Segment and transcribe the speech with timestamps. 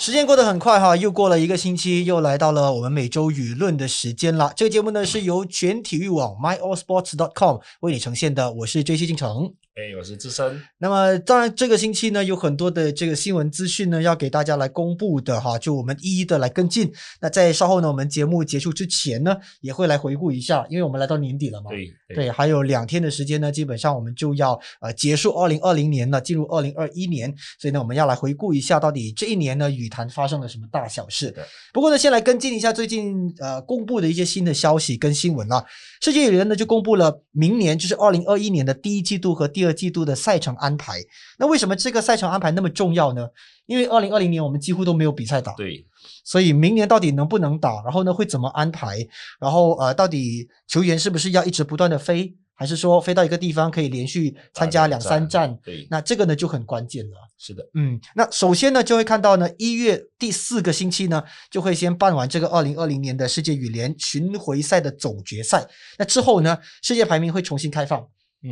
[0.00, 4.50] 时间过得很快哈，又过了一个星期，又来到了我们每周舆论的时间了。
[4.56, 9.52] 这个节目呢是由全体育网 myallsports.com 为你呈现的，我是 J C 进城。
[9.76, 10.60] 哎，我是资深。
[10.78, 16.92] 那么，当然这个星期呢，有很多的这个新闻资讯呢，要给大家来公布的哈，就我们一一的来跟进。
[17.20, 21.70] 那在稍后呢，我们节目结束之前呢，也会来回顾一下，因为我们来到年底了嘛。
[21.70, 27.32] 对对，还有两天的时间呢，基本上我们就要呃结束二零二零年了，进入二零二一年。
[27.60, 31.32] 所以呢，我们要来回顾一下，到底这一年呢，羽坛发生了什么大小事。
[31.72, 35.64] 不过呢，先来跟进一下最近呃公布的一些新的消息跟新闻啊。
[36.02, 41.00] 世界羽联呢就公布了明年就是二零二一年的第一季度和第二季度的赛程安排。
[41.38, 43.28] 那为什么这个赛程安排那么重要呢？
[43.66, 45.86] 因为二零二零年我们几乎都没有比赛打，对，
[46.24, 48.98] 所以明年到底能不能打，然后呢会怎么安排？
[49.40, 52.34] 然后呃，到底球员是不是要一直不断的飞？
[52.52, 55.56] 还是说飞到一个地方可以连续参加两三站？
[55.64, 57.16] 对，那这个呢就很关键了。
[57.38, 65.66] 是的，嗯，那首先呢就会看到呢一月第四个星期呢就会先办完这个二零二零年的世界羽联巡回赛的总决赛。
[65.96, 68.06] 那之后呢世界排名会重新开放，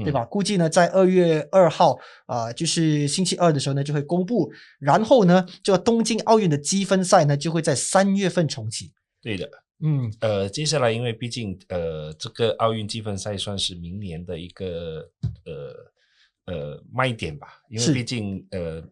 [0.04, 0.24] 对吧？
[0.24, 4.52] 估计呢在二月二号啊，就是星期二的时候呢就会公布。
[4.78, 8.92] 然后呢这个东京奥运的积分赛呢就会在三月份重启。
[9.22, 9.48] 对的。
[9.80, 15.08] 嗯，呃，接下来因为毕竟呃，这个奥运积分赛算是明年的一个
[15.44, 18.82] 呃呃卖点吧，因为毕竟呃，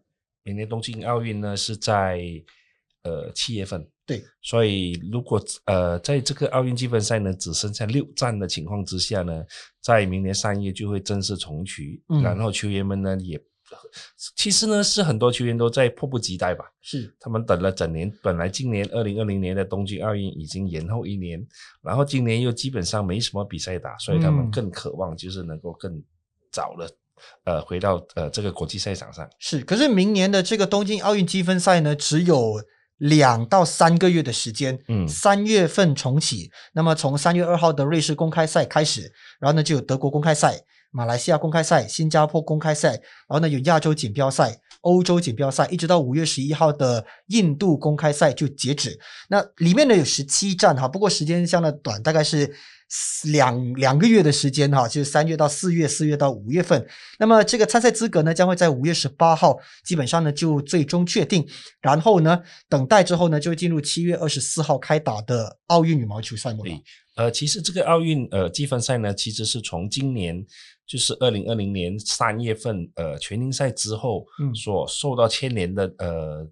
[0.43, 2.23] 明年东京奥运呢是在
[3.03, 9.43] 呃七月份，对，所以如果呃在这个奥运积分赛呢只剩下六站的情况之下呢，
[9.81, 13.39] 在明年三月就会正式重启，然后球员们呢也。
[14.37, 16.63] 其实呢，是很多球员都在迫不及待吧？
[16.79, 21.45] 是，他们等了整年，本来今年二零二零年的东京奥运已经延后一年，
[21.81, 26.01] 然后今年又基本上没什么比赛打，所以他们更渴望就是能够更
[26.49, 26.89] 早的
[27.43, 29.29] 呃回到呃这个国际赛场上。
[29.37, 32.63] 是，可是明年的这个东京奥运积分赛呢，只有
[32.97, 40.59] 两到三个月的时间，嗯，三月份重启，那么从三月二号的瑞士公开赛开始，然后呢就有德国公开赛。
[40.89, 48.97] 马来西亚公开赛、新加坡公开赛，然后呢有亚洲锦标赛、欧洲锦标赛，一直到五月十一号的印度公开赛就截止。
[49.29, 52.51] 那里面呢有十七站哈，不过时间相对短，大概是
[53.25, 56.87] 两两个月的时间哈，就是三月到四月，四月到五月份。
[57.19, 61.47] 那么这个参赛资格呢将会在五月十八号基本上呢就最终确定，
[61.81, 66.63] 然后呢等待之后呢就会进入七月二十四号开打的奥运羽毛球赛目。
[66.63, 66.81] 对，
[67.15, 70.45] 呃，其实这个奥运呃积分赛呢，其实是从今年。
[70.87, 74.25] 就是二零二零年三月份，呃，全英赛之后，
[74.55, 76.47] 所受到牵连的，呃，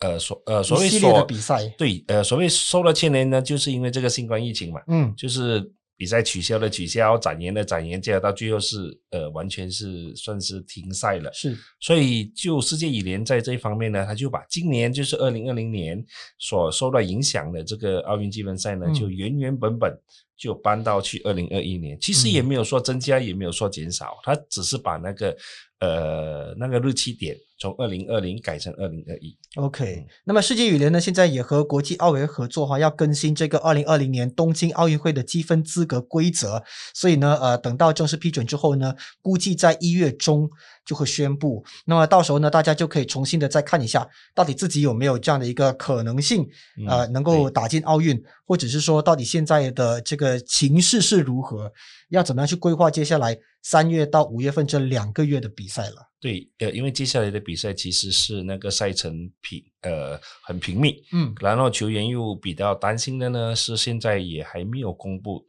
[0.00, 16.04] 呃，所呃所谓所比赛，对，呃，所谓受了牵连呢，就是因为这个新冠疫情嘛，嗯，就是比赛取消了取消，展延了展延，结果到最后是，呃，完全是算是停赛了，是，所以就世界羽联在这一方面呢，他就把今年就是二零二零年
[16.38, 19.98] 所受到影响的这个奥运积分赛呢，就原原本本。
[20.38, 25.34] 就搬到去二零二一年，其实也没有说增加，也没有说减少，他只是把那个
[25.80, 29.36] 呃那个日期点从二零二零改成二零二一。
[29.56, 36.62] OK，那么世界羽联呢，现在也和国际奥委会合作哈，要更新这个二零二零年东京奥运会的积分资格规则，
[36.94, 40.50] 所以呢，呃，等到正式批准之后呢，估计在一月中
[40.84, 41.64] 就会宣布。
[41.86, 46.46] 那么到时候呢，大家就可以重新的再看一下，到底自己有没有这样的一个可能性，
[46.86, 51.72] 呃，能够打进奥运，或者是说到底现在的这个情势是如何，
[52.10, 53.34] 要怎么样去规划接下来
[53.68, 55.96] 三月到五月份这两个月的比赛了。
[56.20, 65.44] 对，呃，因为接下来的比赛其实是那个赛程平，呃，很平密，嗯，然后球员又比较担心的呢，是现在也还没有公布，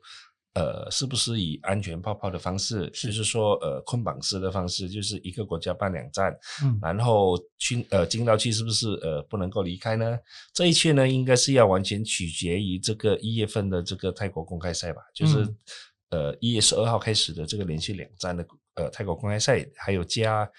[0.55, 10.17] 呃，是不是以安全泡泡的方式，就是说，呃，捆绑式的方式，就是一个国家办两站，嗯，然后去，呃，进到去是不是，呃，不能够离开呢？
[10.55, 15.47] 这一切呢，应该是要完全取决于这个一月份的这个泰国公开赛吧，就是。
[16.09, 18.45] 呃，一月十二号开始的这个连续两站的
[18.75, 20.49] 呃泰国公开赛，还有加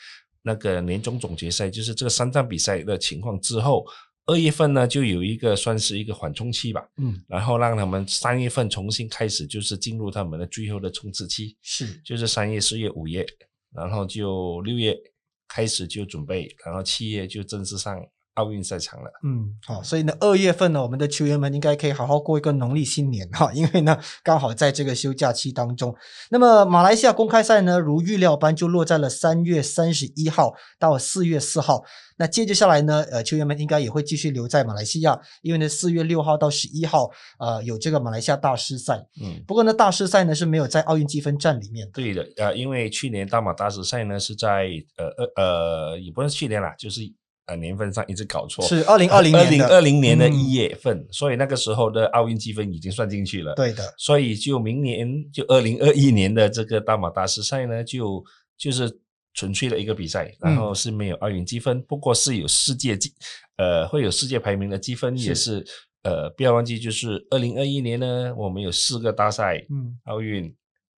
[0.42, 3.86] 那个年终总决赛，就是这个三站比赛的情况之后，
[4.26, 13.26] 二月份呢就有一个算是一个缓冲期吧，嗯，然后让他们三月份重新开始，就是进入他们的最后的冲刺期，是，就是三月、四月、五月，
[13.72, 14.94] 然后就六月
[15.48, 17.98] 开始就准备，然后七月就正式上。
[18.38, 25.92] 奥运赛场了，嗯，好，所以呢，二月份呢，我们的球员们应该可以好好过一个农历新年 哈，因为呢，刚好在这个休假期当中。
[26.30, 31.82] 那么，马来西亚公开赛呢，如预料般就落在了三月三十一号到四月四号。
[32.20, 39.04] 那接着下来呢，呃，球员们应该也会继续留在马来西亚，因为呢，四月六号到十一号，呃，有这个马来西亚大师赛。
[39.20, 41.88] 嗯，不过呢，大师赛呢是没有在奥运积分站里面。
[41.92, 47.00] 对的，呃，因为去年大马大师赛呢是在呃呃呃，也不是去年啦，就是。
[47.48, 53.54] 呃年份上一直搞错，是二零二零二零二零年的一月份，所以那个时候的奥运积分已经算进去了。
[53.56, 58.24] 对的，所以就明年就二零二一年的这个大马大师赛呢，就
[58.56, 58.88] 就是
[59.34, 63.12] 纯粹的一个比赛，然后是没有奥运积分，不过是有世界积，
[63.56, 65.64] 呃，会有世界排名的积分，也是
[66.04, 70.54] 呃，不要忘记，就是二零二一年呢，我们有四个大赛，嗯，奥运。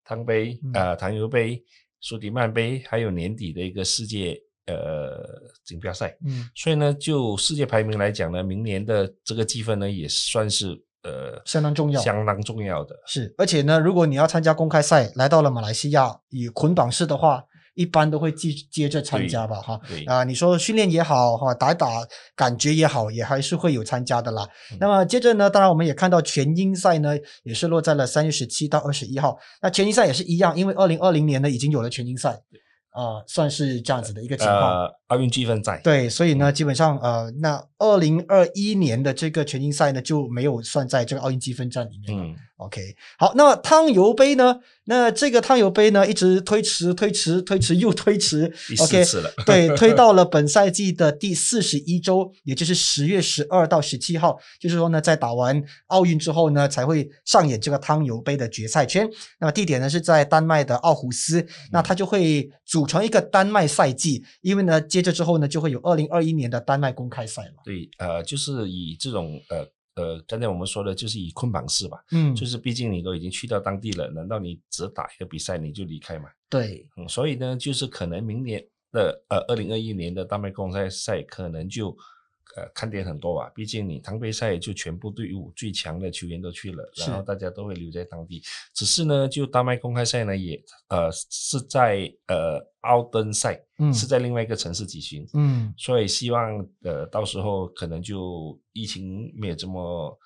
[0.06, 1.64] 汤杯啊，糖油杯、
[2.02, 4.36] 苏迪曼杯，还有年底的一个世界
[4.70, 5.20] 呃
[5.66, 6.16] 锦标赛。
[6.26, 10.68] 嗯，所以呢，就世界排名来讲呢，明年的这个积分呢，也算是
[11.04, 12.96] 呃相当重要、相当重要的。
[13.06, 17.44] 是，而且呢，如果你要参加公开赛，来到了马来西亚以捆绑式的话。
[17.76, 21.88] 一般都会接接着参加吧，哈啊，你说训练也好，哈打打
[22.36, 24.46] 感觉也好，也还是会有参加的啦。
[24.82, 29.38] 那么接着呢，当然我们也看到全英赛呢，也是落在了三月十七到二十一号。
[29.62, 32.38] 那全英赛也是一样，因为二零二零年呢已经有了全英赛。
[33.00, 34.84] 啊，算是这样子的一个情况。
[34.84, 35.80] 呃，奥运积分赛。
[35.84, 42.24] 对，所以呢，基本上呃，那二零二一年的这个全英赛呢就没有算在这个奥运积分战里面了。
[42.26, 44.60] 嗯，OK，好，那么汤尤杯呢？
[44.86, 48.52] 那这个汤尤杯呢，一直推迟、推迟、推迟又推迟。
[48.80, 49.04] OK，
[49.46, 54.38] 对， 推到了本赛季的第四十一周，也就是十月十二到十七号。
[54.60, 59.08] 就是说呢，在打完奥运之后呢，才会上演这个汤尤杯的决赛圈。
[59.40, 67.54] 那么地点呢是在丹麦的奥胡斯，那它就会组成一个丹麦赛季，因为呢，接着之后呢，就会有二零二一年的丹麦公开赛了。
[67.64, 69.68] 对，呃，就是以这种呃。
[69.96, 76.30] 呃，刚才我们说的就是以捆绑式吧，嗯，就是毕竟你都已经去到当地了，难道你只打一个比赛你就离开吗？
[76.50, 81.96] 对，嗯，所以呢，就是可能明年的呃二零二一年的大麦公开赛可能就。
[82.56, 88.42] 呃，看点很多吧，毕竟你汤杯赛就全部队伍最强的球员都去了，然后大家都会留在当地。
[88.74, 93.62] 只是呢，就丹麦公开赛呢，也呃是在呃奥登赛，
[93.94, 100.18] 是在另外一个城市举行，嗯，所以希望呃到时候可能就疫情没有这么。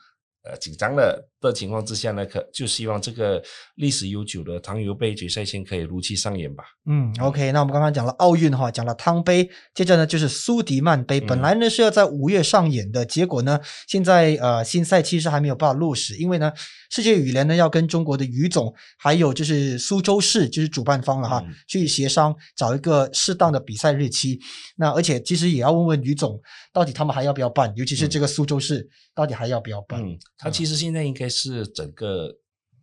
[0.44, 3.42] 呃，紧张的的情况之下呢，可就希望这个
[3.76, 6.66] 历史悠久的汤尤杯决赛圈可以如期上演吧。
[6.86, 13.58] 嗯，OK，那我们刚刚讲了奥运哈，讲了汤杯，接着呢就是苏迪曼杯，本来呢是要在五月上演的，结果呢
[13.88, 16.52] 现在呃新赛期是还没有办法落实，因为呢
[16.90, 24.38] 世界羽联呢要跟中国的羽总还有就是苏州市就是主办方了哈，去协商找一个适当的比赛日期。
[24.76, 26.38] 那而且其实也要问问羽总，
[26.74, 28.86] 到底他们还要不要办，尤其是这个苏州市
[29.16, 30.04] 到底还要不要办。
[30.44, 32.36] 他其实现在应该是整个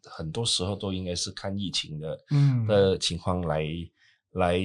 [0.05, 3.65] 很多时候都应该是看疫情的嗯的情况来。
[4.35, 4.61] 来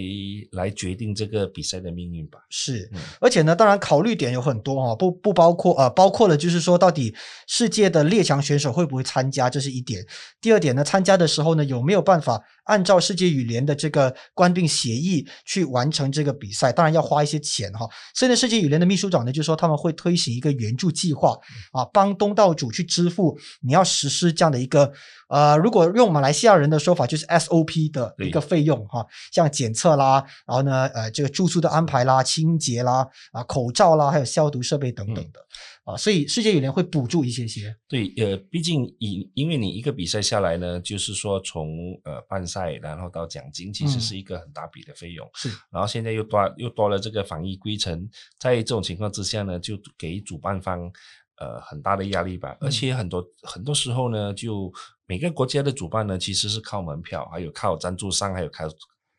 [0.52, 2.38] 来决定这个比赛的命运吧。
[2.52, 2.88] 是，
[3.20, 7.16] 而且呢，当然考虑点有很多哈，不不包括呃，包括了就是说，到底
[7.48, 10.06] 世界的列强选手会不会参加，这是一点。
[10.40, 16.72] 第二点呢，参加的时候呢，有没有办法按照世界羽联的这个官兵协议去完成这个比赛？
[16.72, 17.90] 当然要花一些钱哈。
[18.14, 21.36] 所以呢，世界羽联的秘书长呢就说他们会推行一个援助计划
[21.72, 24.92] 啊，帮东道主去支付你要实施这样的一个。
[25.28, 35.40] 呃，如果用马来西亚人的说法，就是 SOP 的一个费用哈，像检测啦，然后呢，呃，这个住宿的安排啦、清洁啦、啊口罩啦，还有消毒设备等等的
[35.86, 37.76] 啊，所以世界羽联会补助一些些。
[37.88, 45.30] 对，呃，毕竟以因为你一个比赛下来呢，就是说从呃办赛然后到奖金，其实是一个很大笔的费用。
[45.36, 48.10] 是，然后现在又多又多了这个防疫规程，
[48.40, 50.92] 在这种情况之下呢，就给主办方。
[51.38, 54.72] 呃，很大的压力吧，而且很多很多时候呢，就
[55.06, 58.66] 每个国家的主办呢，其实是靠门票，还有靠赞助商，还有靠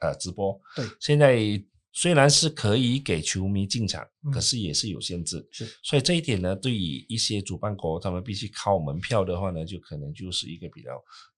[0.01, 0.59] 呃直播。
[0.75, 1.63] 对，现在。
[1.99, 5.43] 虽然是可以给球迷进场，可是也是有限制。
[5.51, 10.91] 是，所以这一点呢，对于一些主办国，他们必须靠门票的话呢，就可能就是一个比较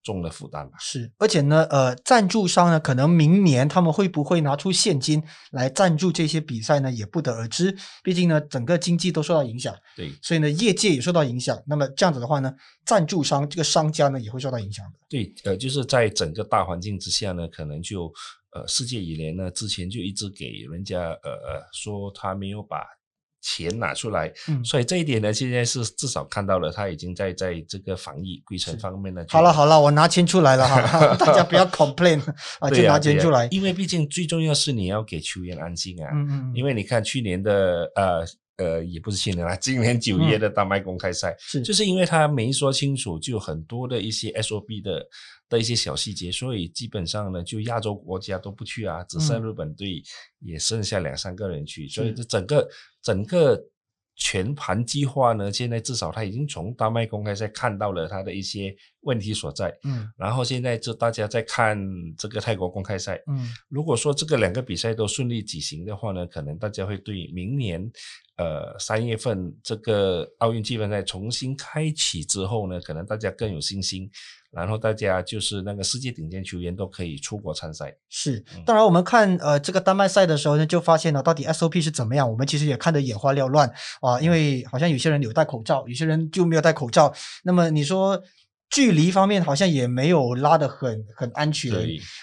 [0.03, 0.75] 重的负担吧。
[0.77, 7.73] 是，而且呢，呃，赞助商呢，可能明年他们会不会拿出现金来赞助这些比赛呢，也不得而知。
[8.03, 9.73] 毕竟呢，整个经济都受到影响。
[9.95, 11.57] 对，所以呢，业界也受到影响。
[11.65, 12.53] 那么这样子的话呢，
[12.85, 14.91] 赞助商这个商家呢，也会受到影响的。
[15.07, 18.11] 对，呃，就是在整个大环境之下呢，可能就。
[18.51, 22.83] 呃，世界羽联呢，之前就一直给人家呃呃说他没有把
[23.41, 29.23] 钱拿出来，嗯，所以这一点呢，现在是至少看到了，他已经在在这个防疫规程方面呢。
[29.29, 32.21] 好了好了，我拿钱出来了哈， 大家不要 complain
[32.59, 38.25] 啊，就拿钱出来，因为毕竟最重要是你要给球员安心啊，嗯嗯，因为你看去年的呃。
[38.59, 41.61] 呃，也不是去年啦，今年九月的丹麦公开赛，是。
[41.61, 45.07] 就是因为他没说清楚，就很多的一些 S O B 的
[45.47, 50.03] 的一些小细节，所以基本上呢，就亚洲国家都不去啊，只剩日本队
[50.39, 52.69] 也剩下两三个人去，所以这整个
[53.01, 53.57] 整个
[54.19, 61.79] 全盘计划呢，现在至少他已经从丹麦公开赛看到了他的一些问题所在，嗯，然后现在就大家在看
[62.17, 67.91] 这个泰国公开赛，嗯，如果说这个两个比赛都顺利举行的话呢，可能大家会对明年，
[68.35, 74.11] 呃，三月份这个奥运积分赛重新开启之后呢，可能大家更有信心。
[74.51, 77.95] 然后大家就是那个世界顶尖球员都可以出国参赛。
[78.09, 82.29] 是，当然我们看呃这个丹麦赛的时候呢，就发现了到底 SOP 是怎么样。
[82.29, 87.13] 我们其实也看得眼花缭乱啊，因为好像有些人有戴口罩，有些人就没有戴口罩。
[87.43, 88.21] 那么你说？
[88.69, 91.71] 距离方面好像也没有拉得很很安全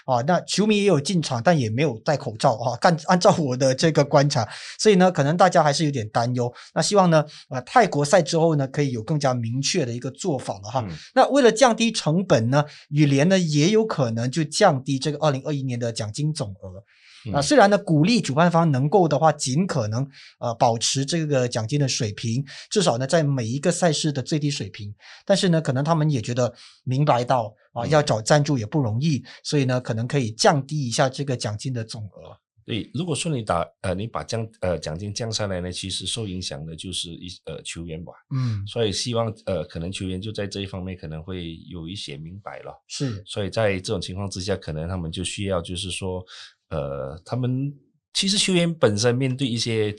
[0.05, 2.79] 啊，那球迷也有进场，但也没有戴口罩啊。
[2.81, 4.49] 按 按照我的这个观察，
[4.79, 6.53] 所以呢，可能大家还是有点担忧。
[6.75, 10.87] 那希望呢，呃，泰国赛之后呢，可以有更加明确的一个做法了哈。
[11.15, 16.85] 那为了降低成本呢，羽联呢也有可能就降低这个二零二一年的奖金总额。
[17.33, 20.06] 啊，虽然呢，鼓励主办方能够的话，尽可能
[20.38, 24.95] 呃保持这个奖金的水平，至少呢，在每一个赛事的最低水平。
[25.25, 26.54] 但是呢，可能他们也觉得
[26.85, 32.37] 明白到啊，要找赞助也不容易，所以呢，可能可以降低一下这个奖金的总额。
[32.64, 38.12] 对，如果说你打呃，你把降呃奖金降下来呢，其实受影响的就是一呃球员吧。
[38.35, 42.73] 嗯，所以希望呃，可能球员就在这一方面可能会有一些明白了。
[42.88, 46.25] 是，所以在这种情况之下，可能他们就需要就是说。
[46.70, 47.73] 呃，他们
[48.12, 49.94] 其实球员本身面对一些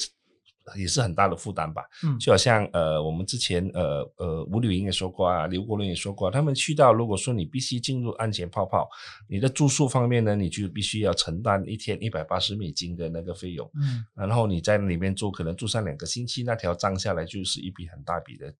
[0.75, 8.85] 也是很大的负担吧，嗯，就好像呃，我们之前呃呃吴柳莹也说过啊，刘国伦也说过，他们去到如果说你必须进入安全泡泡，
[9.29, 18.53] 你的住宿方面呢，你就必须要承担一天一百八十美金的那个费用，嗯，然后你在里面住，可能住上两个星期，那条账下来就是一笔很大笔的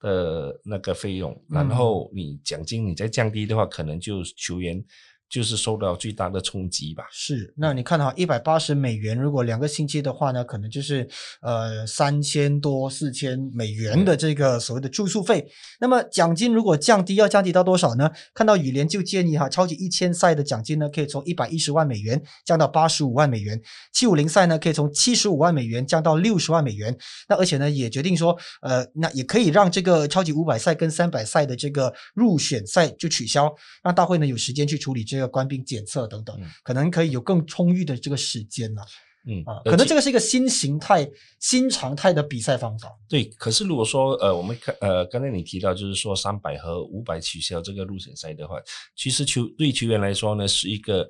[0.00, 4.84] 的那个费用，然后你奖金你再降低的话，可能就球员。
[5.28, 7.04] 就是受到最大的冲击吧。
[7.10, 11.06] 是，那你看哈，一百八十美元，如果两个星期的话呢，可能就是
[11.42, 15.46] 呃三千多四千美元的这个所谓的住宿费。
[15.80, 18.10] 那么奖金如果降低，要降低到多少呢？
[18.32, 23.58] 看到羽联就建议哈，超级一千赛的奖金呢，可以从一百一十万美元降到八十五万美元；
[23.92, 26.96] 七五零赛呢，可以从七十五万美元降到六十万美元。
[27.28, 35.17] 那而且呢，也决定说，呃，那也可以让这个超级五百赛跟三百赛的这个入选赛就取消，让大会呢有时间去处理这。
[35.18, 38.80] 这个官兵检测等等，可能可以有更充裕的这个时间呢。
[39.26, 41.06] 嗯啊，可能这个是一个新形态、
[41.40, 42.88] 新常态的比赛方法。
[43.08, 48.56] 对，可是如果说呃，我们看呃，刚才你提到就是说三百和五百取消这个入选赛的话，
[48.96, 51.06] 其实球对球员来说呢，是一个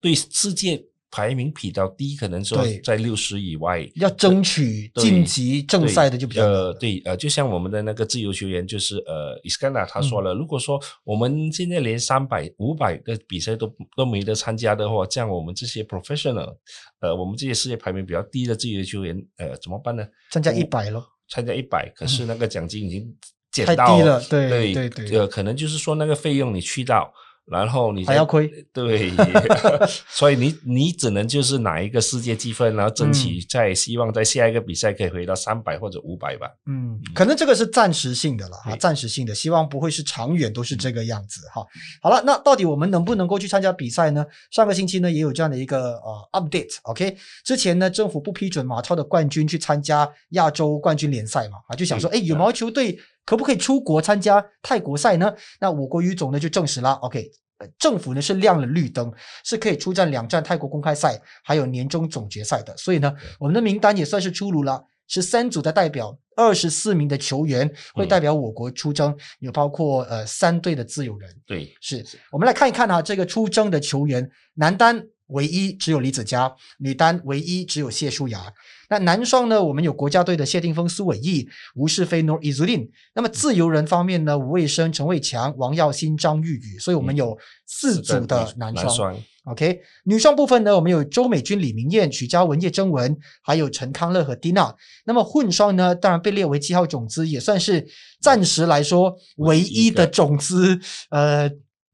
[0.00, 0.84] 对世界。
[1.12, 16.56] 排名比较低，可能说在六十以外，要争取晋级正赛的就比较呃，对呃，就像我们的那个自由球员，就是呃伊斯坎纳他说了，如果说我们现在连三百、五百的比赛都都没得参加的话，这样我们这些 professional，
[17.00, 20.02] 呃，我们这些世界排名比较低的自由球员，呃，怎么办呢？
[20.30, 23.14] 参加一百咯，参加一百，可是那个奖金已经
[23.50, 27.12] 减到低了，对对对，呃，可能就是说那个费用你去到。
[27.44, 29.12] 然后你还要亏，对，
[30.08, 36.48] 所以你你只能就是拿一个世界积分，然后争取在希望在下一个比赛可以回到三百或者五百吧。
[36.66, 41.66] 嗯，可能这个是暂时性的了哈，暂时性的，希望不会是长远都是这个样子哈。
[42.00, 44.24] 好了，那到底我们能不能够去参加比赛呢？
[44.50, 47.16] 上个星期呢也有这样的一个呃 update，OK？
[47.44, 52.98] 之前呢政府不批准马超的冠军去参加亚洲冠军联赛嘛，啊就想说，哎，羽毛球队。
[53.24, 55.32] 可不可以出国参加泰国赛呢？
[55.60, 57.30] 那我国羽总呢就证实了，OK，
[57.78, 59.12] 政府呢是亮了绿灯，
[59.44, 62.76] 是可以出战两站泰国公开赛，还有年终总决赛的。
[62.76, 71.30] 所以呢，我们的名单也算是出炉了，十三组的代表，二十四名的球员会代表我国出征，有包括呃三队的自由人。
[71.46, 78.52] 对，是我们来看一看哈，这个出征的球员，男单唯一只有李子嘉，女单唯一只有谢淑雅。
[78.90, 79.62] 那男双呢？
[79.62, 82.90] 我们有国家队的谢定峰、苏伟毅、吴世飞、Nor Izudin。
[83.14, 84.36] 那么自由人方面呢？
[84.36, 86.78] 吴卫生、陈伟强、王耀新、张玉宇。
[86.78, 89.16] 所以我们有四组的男双。
[89.44, 90.76] OK，女双部分呢？
[90.76, 94.74] 我们有周美君、李明艳、许嘉文、叶征文，还有陈康乐和蒂娜。
[95.06, 95.94] 那么混双呢？
[95.94, 97.86] 当然被列为七号种子，也算是
[98.20, 100.78] 暂时来说唯一的种子。
[101.08, 101.50] 呃。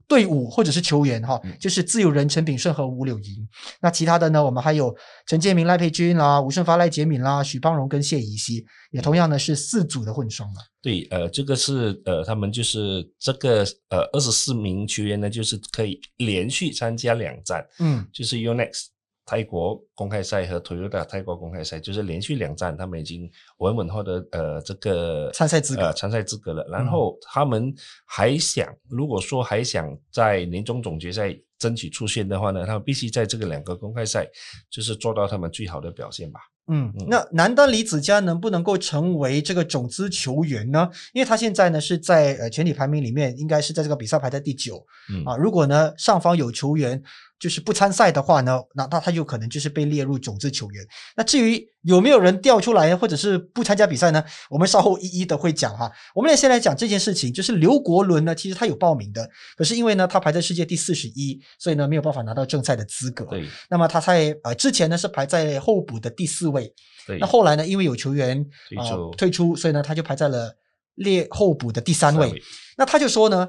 [0.09, 3.49] 队伍或者是球员哈，就是自由人陈炳顺和吴柳莹。
[3.81, 4.43] 那其他的呢？
[4.43, 4.97] 我们还有
[5.27, 10.61] 陈建明、赖佩君啦，吴胜发、赖杰敏啦，许邦荣跟谢怡希，也同样呢是四组的混双了。
[10.81, 18.87] 对，呃，这个是呃，他们就是这个呃二十四名球员呢，就是可以连续参加两站，嗯，就是 Unext。
[19.29, 26.67] 泰国公开赛和 Toyota 泰国公开赛就是连续两站，他们已经稳稳获得呃这个参赛资格，参赛资格了。
[26.71, 27.75] 然后他们
[28.07, 34.27] 还想，如果说还想在年终总决赛争取出线的话呢，他们必须在这个两个公开赛
[34.71, 36.41] 就是做到他们最好的表现吧。
[36.71, 40.89] 嗯，那男单李子嘉能不能够成为这个种子球员呢？
[41.13, 44.87] 因为他现在呢是在呃全体排名里面，应该是在这个比赛排在第九。
[45.13, 47.03] 嗯啊，如果呢上方有球员。
[47.39, 50.85] 就是不参赛的话呢，那那他就可能就是被列入种子球员。
[51.17, 54.23] 那至于有没有人调出来，或者是不参加比赛呢？
[54.51, 55.91] 我们稍后一一的会讲哈。
[56.15, 63.25] 我们来先来讲这件事情，就是刘国伦呢，其实他有报名的，可是因为呢他排在世界第四十一，所以呢没有办法拿到正赛的资格。
[63.27, 63.45] 对。
[63.71, 66.75] 那么他在呃之前呢是排在候补的第四位。
[67.07, 67.19] 对。
[67.19, 68.45] 那后来呢，因为有球员
[68.77, 68.83] 啊
[69.17, 70.57] 退出，所以呢他就排在了
[70.97, 72.43] 列候补的第三位。
[72.77, 73.49] 那他就说呢。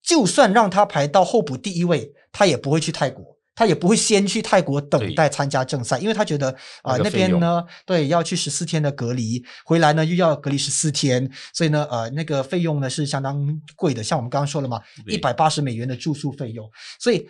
[0.00, 6.50] 就算让他排到候补第一位，他也不会去泰国，他也不会先去泰国等待参加正赛，因为他觉得
[6.82, 16.70] 啊那边呢，对要去十四天的隔离，回来呢又要隔离十四天，所以呢呃那个费用呢是相当贵的，像我们刚刚说了嘛，一百八十美元的住宿费用，
[17.00, 17.26] 所以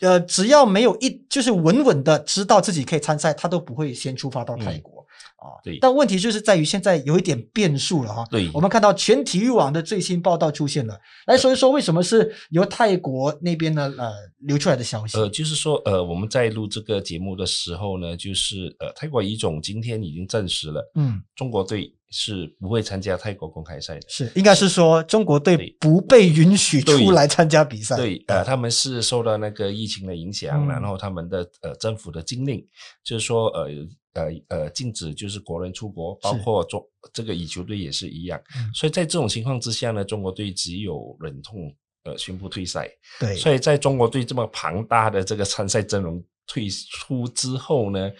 [0.00, 5.03] 呃只要没有一就是稳稳的知道自己可以参赛，他都不会先出发到泰国。
[5.44, 8.24] 啊，对，但问题就是在于现在有一点变数了哈。
[8.30, 15.18] 对，我们看到全体育网的最新报道出现了，来说一说为什么是由泰国那边呢呃流出来的消息。
[15.18, 24.08] 呃，就是说呃我们在录这个节目的时候呢，就是呃泰国乙种今天已经证实了，嗯，中国队是不会参加泰国公开赛的。
[24.08, 27.96] 是，应该是说中国队不被允许出来参加比赛。
[27.96, 32.66] 对，呃，他们是受到那个疫情的影响，然后他们的呃政府的禁令，
[33.04, 33.68] 就是说呃。
[34.14, 38.40] 呃呃，禁止就是国人出国，包括中这个乙球队也是一样。
[38.72, 42.88] 所以在这种情况之下呢，中国队只有忍痛呃宣布退赛。
[43.20, 48.10] 对，所以在中国队这么庞大的这个参赛阵容退出之后呢，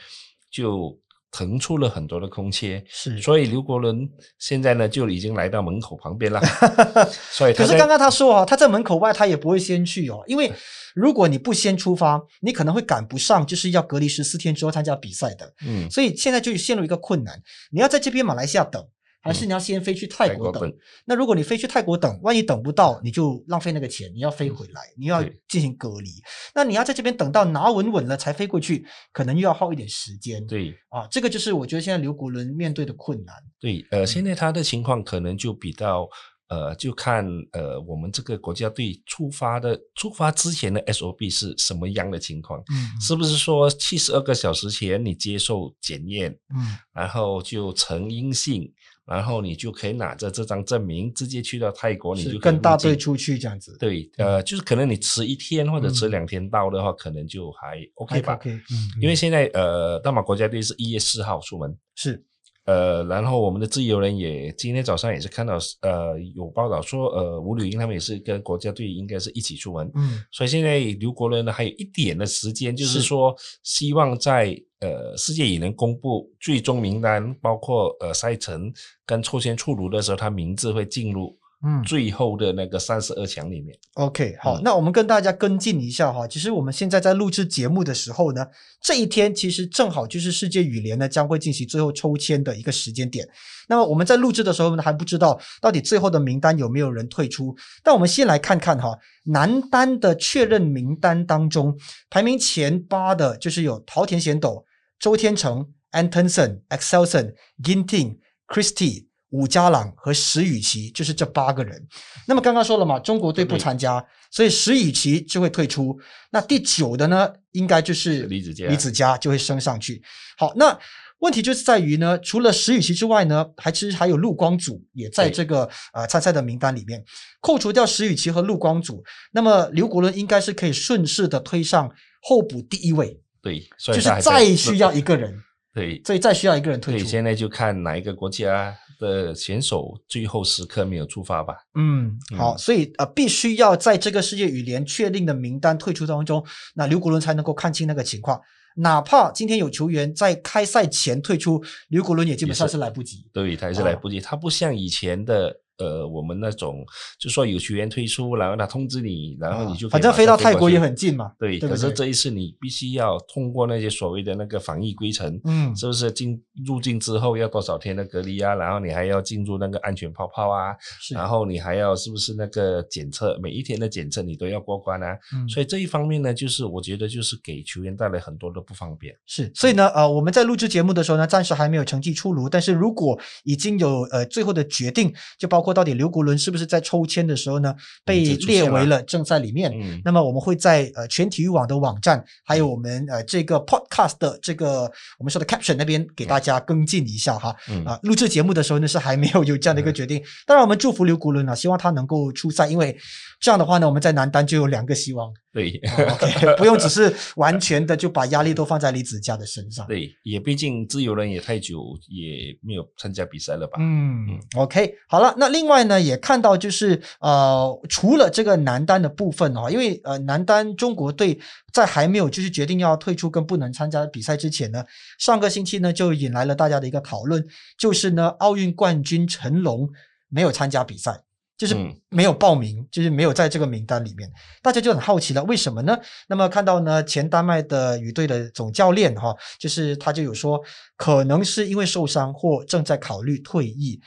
[0.50, 0.98] 就
[1.34, 2.80] 腾出了很多的空缺。
[2.88, 6.40] 是，所以刘国伦现在呢就已经来到门口旁边了。
[7.32, 10.52] 所以，可是刚刚他说啊，他在门口外他也不会先去哦，因为。
[10.94, 15.52] 如果你不先出发，你可能会赶不上，就是要隔离十四天之后参加比赛的。
[15.66, 17.36] 嗯，所以现在就陷入一个困难：
[17.72, 18.80] 你要在这边马来西亚等，
[19.24, 20.72] 还是你要先飞去泰国等？
[21.06, 26.10] 那如果你飞去泰国等，万一等不到，你就浪费那个钱，你要飞回来，你要进行隔离。
[26.54, 30.46] 那你要在这边等到拿稳稳了才飞过去，可能又要耗一点时间。
[30.46, 33.34] 对，啊，这个就是我觉得现在刘国伦面对的困难。
[33.58, 36.06] 对，呃，现在他的情况可能就比较。
[36.48, 42.60] 呃，就看呃，我们这个国家队出发的出发之前的 SOP 是什么样的情况？
[42.70, 48.70] 嗯，是不是说七十二个小时前你接受检验，嗯，然后就呈阴性，
[49.06, 53.76] 然后你就可以拿着这张证明直接去到泰国，你就跟大队出去这样子。
[53.78, 58.34] 对，呃，就是可能你迟一天或者迟两天到的话，可能就还 OK 吧。
[58.34, 58.62] OK，嗯，
[59.00, 61.76] 因为现在呃，大马国家队是一月四号出门。
[61.94, 62.24] 是。
[62.66, 78.72] 呃，然后我们的自由人也今天早上也是看到，呃，有报道说，呃，吴柳英他们也是跟国家队应该是一起出门，嗯，所以现在刘国伦呢还有一点的时间，就是说希望在呃世界羽联公布最终名单，包括呃赛程
[79.06, 81.36] 跟抽签出炉的时候，他名字会进入。
[81.66, 86.28] 嗯，最后的那个三十二强里面，OK，好，那我们跟大家跟进一下哈。
[86.28, 88.46] 其实我们现在在录制节目的时候呢，
[88.82, 93.26] 这一天其实正好就是世界羽联呢将会进行最后抽签的一个时间点。
[93.66, 97.56] 那么我们在录制的时候呢，还不知道到底最后的名单有没有人退出。
[97.82, 101.74] 但我们先来看看哈，男单的确认名单当中，
[102.10, 104.62] 排名前八的就是有桃田贤斗、
[105.04, 109.08] 周天成、Antonson、Excelson、Ginting、Christie。
[109.28, 111.88] 武家朗和石宇奇就是这八个人。
[112.28, 115.98] 那么刚刚说了嘛，中国队不参加，所以石宇奇就会退出。
[116.30, 120.00] 那第九的呢，应该就是李子嘉，李子嘉就会升上去。
[120.38, 120.78] 好，那
[121.18, 127.04] 问题就是在于呢，除了石宇奇之外呢，还其实还有陆光祖也在这个呃参赛的名单里面。
[127.40, 131.90] 扣除掉石宇奇和陆光祖，那么刘国伦应该是可以顺势的推上
[132.22, 133.20] 候补第一位。
[133.44, 135.38] 对，就是再需要一个人。
[135.72, 137.04] 对，所以再需要一个人退出。
[137.04, 138.74] 现在就看哪一个国家。
[139.00, 141.56] 的选手最后时刻没有出发吧？
[141.74, 146.42] 嗯，好，所以呃，必须要在这个世界羽联确定的名单退出当中，
[146.76, 148.40] 那刘国伦才能够看清那个情况。
[148.76, 153.28] 哪怕今天有球员在开赛前退出，刘国伦也基本上是来不及。
[153.32, 155.52] 对，他是来不及，他不像以前的。
[155.78, 156.84] 呃，我们那种
[157.18, 161.32] 就说有球员退出，然后他通知你，然后你就反正飞到泰国也很近嘛。
[161.36, 168.54] 对，可是这一次你必须要通过那些所谓的那个防疫规程，嗯，是不是进入境之后要多少天的隔离啊？
[168.54, 170.76] 然后你还要进入那个安全泡泡啊，
[171.12, 175.18] 然后你还要是不是那个检测，每一天的检测你都要过关啊？
[175.34, 179.12] 嗯，所以这一方面呢，就是我觉得就是给球员带来很多的不方便。
[179.26, 185.63] 是，所以呢，呃，我们在录制节目的时候呢，暂时还没有成绩出炉，但是如果已经有呃最后的决定，就包。
[185.64, 187.74] 括到底刘国伦是不是在抽签的时候呢
[188.04, 189.02] 被列为了。
[189.14, 189.72] 正赛里面。
[190.04, 197.54] 那么我们会在呃全体育网的网站，还有我们呃这个 podcast 的这个我们说的 caption 那边给大家跟进一下哈。
[197.86, 200.20] 啊，录制节目的时候呢是还没有有这样的一个决定。
[200.46, 202.96] 当然我们祝福刘国伦啊，希望他能够出赛，因为
[203.44, 205.30] 这样的话呢，我们在男单就有两个希望。
[205.52, 205.78] 对
[206.14, 209.86] ，OK， 不用只是完全的就把压力都放在李子嘉的身上。
[209.86, 213.76] 对，也毕竟自由人也太久也没有参加比赛了吧？
[213.78, 214.26] 嗯
[214.56, 221.38] ，OK，好了，那另外呢，也看到就是呃，除了这个男单的部分哦，因为呃，男单中国队
[221.70, 224.82] 在还没有就是决定要退出跟不能参加比赛之前呢，
[225.18, 229.90] 上个星期呢就引来了大家的一个讨论，就是呢，奥运冠军成龙
[230.30, 231.20] 没有参加比赛。
[231.56, 231.76] 就是
[232.08, 234.28] 没有报名，就是没有在这个名单里面，
[234.60, 235.96] 大家就很好奇了，为什么呢？
[236.28, 240.60] 那么看到呢，前丹麦的羽队的总教练哈，就是他就有说，
[240.96, 244.00] 可能是因为受伤或正在考虑退役。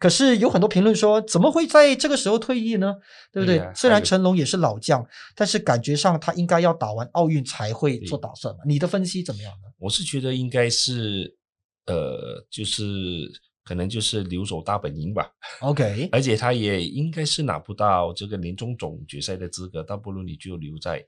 [0.00, 2.94] 可是有很多评论说，怎么会在这个时候退役呢？
[3.32, 3.58] 对不对？
[3.74, 5.04] 虽然成龙也是老将，
[5.36, 8.60] 但是感觉上他应该要打完奥运才会做打算嘛。
[8.66, 9.68] 你的分析怎么样呢？
[9.78, 11.36] 我是觉得应该是，
[11.86, 12.82] 呃，就是。
[13.68, 15.30] 可能就是留守大本营吧。
[15.60, 21.04] OK， 而且他也应该是拿不到这个年终总决赛的资格，倒不如你就留在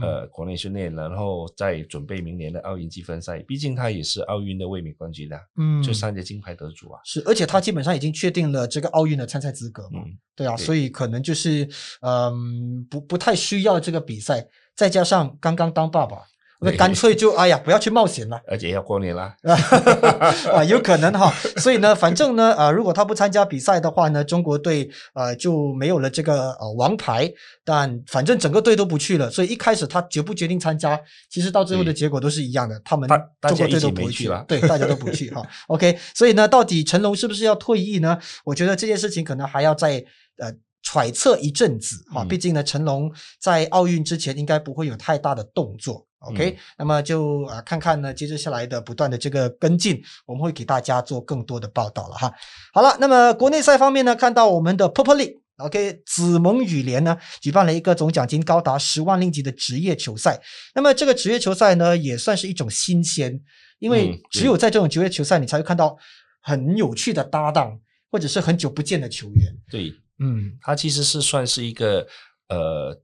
[0.00, 3.40] 呃国内训练，然后再准备明年的奥运积分赛。
[3.40, 6.98] 毕竟他也是奥运的卫冕冠军的，嗯，就三届金牌得主啊。
[7.04, 10.02] 是，而且他基本上已经确定了这个奥运的参赛资格嘛。
[10.34, 11.68] 对啊，所以可能就是
[12.00, 16.22] 嗯，不不太需要这个比赛，再加上刚刚当爸爸。
[16.60, 19.32] 那干脆就哎呀，不要去冒险了，而且要过年了
[20.52, 21.32] 啊，有可能哈。
[21.58, 27.32] 所以呢，反正呢，呃，如果他不参加比赛的话呢，中国队呃就没有了这个呃王牌。
[27.64, 30.98] 但反正整个队都不去了，所以一开始他决不决定参加，
[31.30, 35.46] 其实到最后的结果都是一样的，他们中国队都不会去了，对，大家都不去哈。
[35.68, 38.18] OK，所以呢，到底成龙是不是要退役呢？
[38.44, 40.04] 我觉得这件事情可能还要再
[40.38, 42.24] 呃揣测一阵子哈。
[42.24, 46.07] 毕竟呢，成龙在奥运之前应该不会有太大的动作。
[46.20, 52.34] OK，那么就啊看看呢，接着下来的不断的这个跟进，我们会给大家做更多的报道了哈。
[52.72, 60.40] 好了，那么国内赛方面呢，看到我们的 Purple League，OK，紫盟羽联呢举办了一个总奖金高达十万令吉的职业球赛。
[60.74, 63.40] 那么这个职业球赛呢，也算是一种新鲜，
[63.78, 65.96] 因为只有在这种职业球赛，你才会看到
[66.42, 67.78] 很有趣的搭档，
[68.10, 69.54] 或者是很久不见的球员。
[69.70, 72.04] 对，嗯，它其实是算是一个
[72.48, 73.00] 呃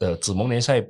[0.00, 0.86] 呃紫盟联赛。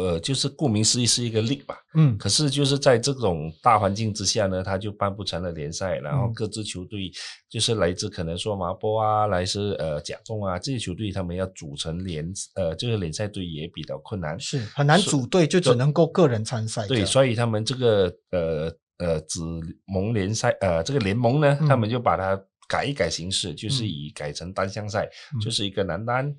[0.00, 7.12] 呃，就是顾名思义是一个 league 吧，嗯，可是就是在这种大环境之下呢，他就办不成了联赛，然后各支球队
[7.48, 16.86] 就是来自可能说麻波啊，来自呃甲中啊这些球队，他们要组成联呃这个联赛队也比较困难，是很难组队，就只能够个人参赛。
[16.86, 19.42] 对，所以他们这个呃呃子
[19.86, 25.08] 盟联赛呃这个联盟呢，他们就把它改一改形式，就是以改成单项赛，
[25.42, 26.34] 就是一个男单。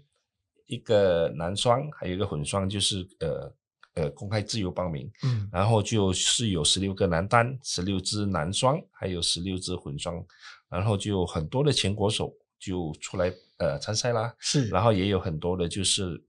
[0.71, 3.53] 一个男双，还有一个混双，就是呃
[3.95, 10.25] 呃公开自由报名，嗯，然后就是有十六个男单，十六支男双，还有十六支混双，
[10.69, 16.23] 然后就很多的全国手就出来呃参赛啦，是，然后也有很多的就是。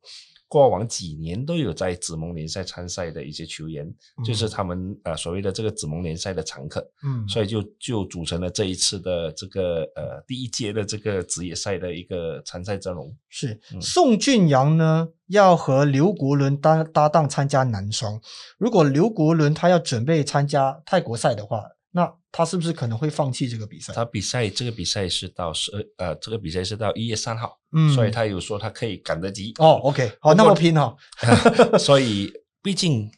[0.53, 3.91] 过往几年都有在紫盟联赛参赛的一些球员，
[4.23, 13.11] 就是他们呃所谓的这个紫盟联赛的常客，嗯，所以就就组成了这一次的这个呃第一届的这个职业赛的一个参赛阵容。
[13.31, 13.59] 是。
[13.81, 18.21] 宋俊阳呢要和刘国伦搭搭档参加男双，
[18.59, 23.93] 如果刘国伦他要准备参加泰国赛的话，那他是不是可能会放弃这个比赛？
[23.93, 29.53] 他比赛这个比赛是到十二呃，这个比赛是到一月三号，嗯，所以他有说他可以赶得及。
[29.59, 30.97] 哦，OK，好，那么拼哈，
[31.79, 33.11] 所以毕竟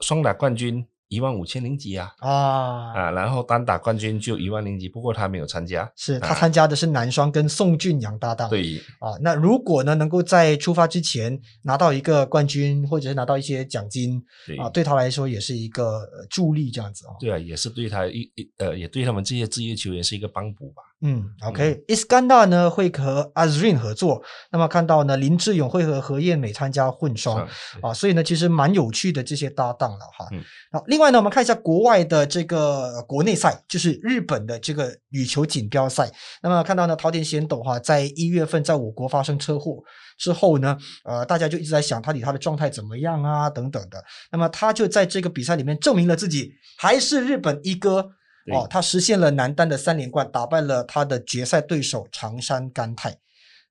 [0.00, 0.86] 双打冠军。
[1.08, 3.10] 一万五千零几啊啊啊！
[3.10, 8.50] 然后单打冠军就一万零几，不过他没有参加，是他参加的是男双跟宋俊阳搭档。
[8.50, 14.20] 对啊，那如果呢能够在出发之前拿到一个冠军，或者是拿到一些奖金
[14.58, 17.14] 啊，对他来说也是一个助力这样子啊。
[17.20, 20.82] 对啊，也是对他一一呃，也对他们这些职业球员是一个帮补吧。
[21.02, 27.46] 嗯，OK，Iskandar 呢会和 Azrin 合作，那么看到呢林志勇会和何燕美参加混双
[27.82, 30.26] 啊，所以呢其实蛮有趣的这些搭档了哈。
[30.72, 36.10] 好，另外呢我们看一下国外的这个国内赛，就是日本的这个羽球锦标赛。
[36.42, 39.76] 那么看到呢桃田贤斗哈在一月份在我国发生车祸
[40.16, 44.02] 之后呢，呃大家就一直在想他底他的状态怎么样啊等等的。
[44.32, 48.12] 那么他就在这个比赛里面证明了自己还是日本一哥。
[48.52, 53.16] 哦，他实现了男单的三连冠，打败了他的决赛对手长山干太。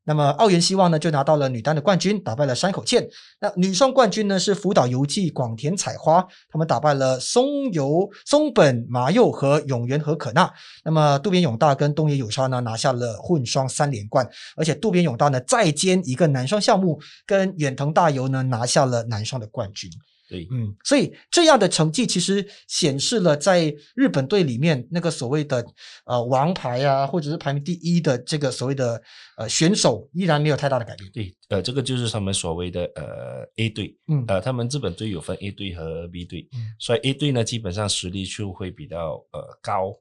[0.08, 3.10] 那么澳元希望呢就拿到了女单的冠军，打败了山口茜。
[3.40, 10.54] 那女双冠军呢是福岛游纪、广田彩花，他们打败了松游、松本麻佑和永原和可娜。
[10.84, 19.90] 那么渡边勇大跟东野有沙呢拿下了混双三连冠，而且渡边勇大呢再兼一个男双项目，跟远藤大由呢拿下了男双的冠军。
[20.28, 25.64] 对，嗯，所以这样的成绩其实显示了在日本队里面那个所谓的
[26.06, 29.02] 呃王牌啊，或者是排名第一的这个所谓的
[29.38, 31.12] 呃选手依然没有太大的改变。
[31.12, 36.48] 对，呃，这个就是他们所谓的呃 A 队，嗯，呃，他们日本队有分 A 队和 B 队，
[36.80, 39.96] 所以 A 队呢基本上实力就会比较呃高，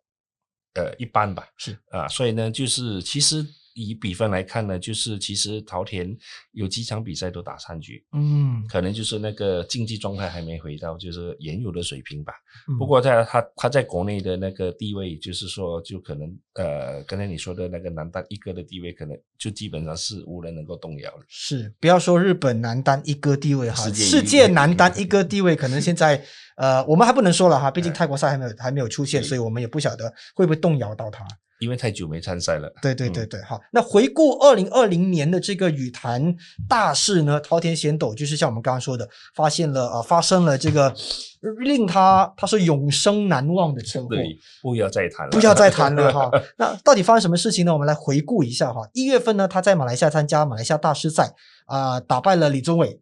[0.74, 1.78] 呃一般吧，是。
[1.90, 3.46] 啊，所以呢就是其实。
[3.74, 6.16] 以比分来看呢，就是其实桃田
[6.52, 12.32] 有几场比赛都打三局，嗯，可能就是那个竞技状态还没回到就是原有的水平吧。
[12.78, 21.24] 不过在他他在国内的那个地位，就是说就可能呃，刚才你说的那个男单一哥的地位，可能就基本上是无人能够动摇了。
[21.28, 26.24] 是，不要说日本男单一哥地位哈，世界男单一哥地位可能现在
[26.56, 31.26] 呃，我们还不能说了哈，毕竟泰国赛还没有还没有出现，所以我们也不晓得会不会动摇到他。
[31.64, 33.58] 因为太久没参赛了，对对对对，好。
[33.72, 36.36] 那回顾二零二零年的这个羽坛
[36.68, 40.94] 大事呢，滔天贤斗就是像我们刚刚说的，发现了啊，发生了这个
[41.64, 44.10] 令他他说永生难忘的车祸。
[44.62, 46.30] 不要再谈了，不要再谈了哈。
[46.58, 47.72] 那到底发生什么事情呢？
[47.72, 48.86] 我们来回顾一下哈。
[48.92, 53.00] 一月份呢，他在马来西亚参加马来西亚大师赛啊，打败了李宗伟。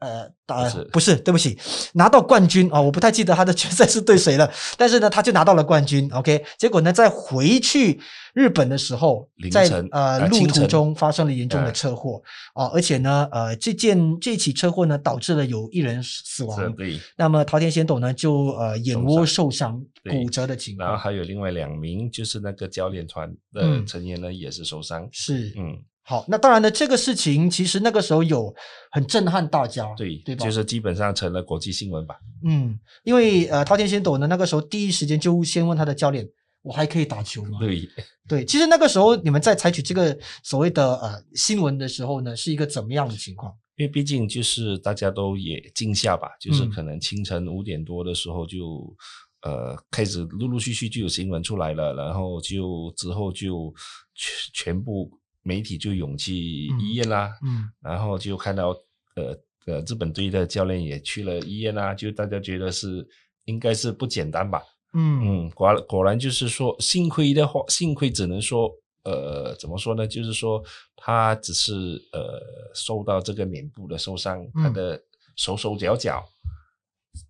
[0.00, 1.58] 呃，打不是，对不起，
[1.94, 2.80] 拿到冠军啊！
[2.80, 6.08] 我不太记得他的决赛是对谁了，但是呢，他就拿到了冠军。
[6.12, 8.00] OK，结果呢，在回去
[8.32, 12.22] 日本的时候，在呃路途中发生了严重的车祸
[12.54, 12.66] 啊！
[12.72, 16.72] 而且呢，呃，这件这起车祸呢，导致了有一人死亡。
[16.76, 17.00] 对。
[17.16, 20.88] 那么桃田贤斗呢，就呃眼窝受伤、骨折的情况。
[20.88, 25.08] 然后还有另外两名，就是那个教练团的成员呢，也是受伤。
[25.10, 25.76] 是，嗯。
[26.08, 28.54] 好，那当然呢，这个事情其实那个时候有
[28.90, 30.42] 很震撼大家，对对吧？
[30.42, 32.16] 就是基本上成了国际新闻吧。
[32.46, 36.26] 嗯，因为呃，滔天先斗呢，那个时候第一时间就先问他的教练
[36.64, 37.86] ：“我还可以打球吗？”对
[38.26, 43.52] 对，其实那个时候你们在采取这个所谓的呃新闻的时候呢，是一个怎么样的情况？
[43.76, 48.96] 因为毕竟就是大家都也惊吓吧，就是可能清晨五点多的时候就
[49.42, 53.70] 呃开始陆陆续续就有新闻出来了，然后就之后就
[54.14, 55.10] 全全部。
[55.48, 58.68] 媒体就涌去医院啦，嗯，然后就看到
[59.16, 59.22] 呃
[59.64, 63.06] 呃日本队的教练也去了医院啦，就大家觉得是
[63.46, 68.70] 应该是不简单吧，嗯嗯，果果然就是说幸亏的话，幸亏只能说
[69.04, 70.06] 呃怎么说呢？
[70.06, 70.62] 就是说
[70.94, 71.72] 他只是
[72.12, 72.42] 呃
[72.74, 75.02] 受到这个脸部的受伤，他的
[75.34, 76.22] 手手脚脚。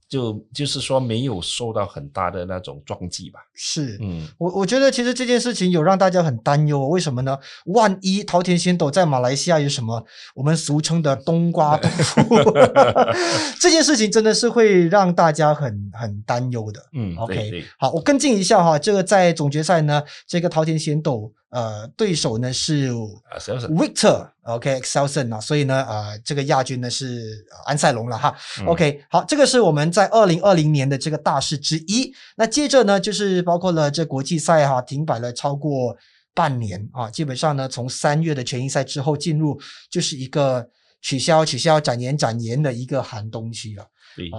[0.08, 3.40] 就就是说没有受到很大的那种撞击吧？
[3.54, 7.38] 是，嗯，我我觉得其实这件事情有让大家很担忧，为什么呢？
[7.66, 10.02] 万一桃田仙斗在马来西亚有什么
[10.34, 12.22] 我们俗称的冬瓜 豆腐，
[13.60, 16.80] 这件事情真的是会让大家很很担忧的。
[16.94, 21.32] 嗯，OK，好，我跟进一下哈，这个在总决赛呢，这个桃田仙斗。
[21.50, 22.92] 呃，对手呢是
[23.70, 28.36] Victor，OK，Excelson 啊，所以呢，呃，这个亚军呢是安塞龙了哈。
[28.66, 32.14] OK，好，这个是我们在二零二零年的这个大事之一。
[32.36, 35.96] 那接着呢，就是包括了这国际赛哈，停摆了超过
[36.34, 39.58] 半年啊，基本上呢，从三月的全英赛之后进入
[39.90, 40.68] 就是一个
[41.00, 43.86] 取消、取消、展延、展延的一个寒冬期了。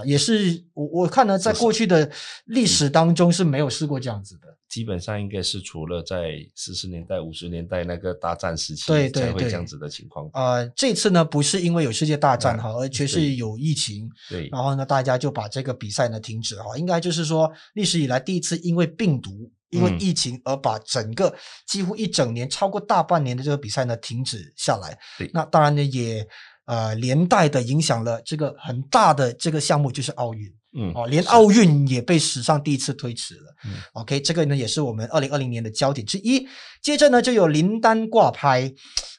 [0.05, 2.09] 也是我我看呢，在过去的
[2.45, 4.47] 历史当中是没有试过这样子的。
[4.69, 10.29] 基本上应该是除了在四十年代、五十年代那个大战时期才会这样子的情况。
[10.33, 14.07] 呃，这次呢不是因为有世界大战哈，而且是有疫情。
[14.29, 21.33] 对，然后呢，大家就把这个比赛呢停止哈，应该就是说历史以来第一次因为病毒、因为疫情而把整个
[21.65, 24.95] 几乎一整年、超过大半年的这个比赛呢停止下来。
[25.17, 26.23] 对，那当然呢也
[26.69, 30.47] 呃连带的影响了这个很大的这个项目，就是奥运。
[30.77, 33.55] 嗯，哦，连奥运也被史上第一次推迟了。
[33.65, 36.47] 嗯，OK，这个呢也是我们二零二零年的焦点之一。
[36.79, 38.71] 接着呢就有林丹挂拍，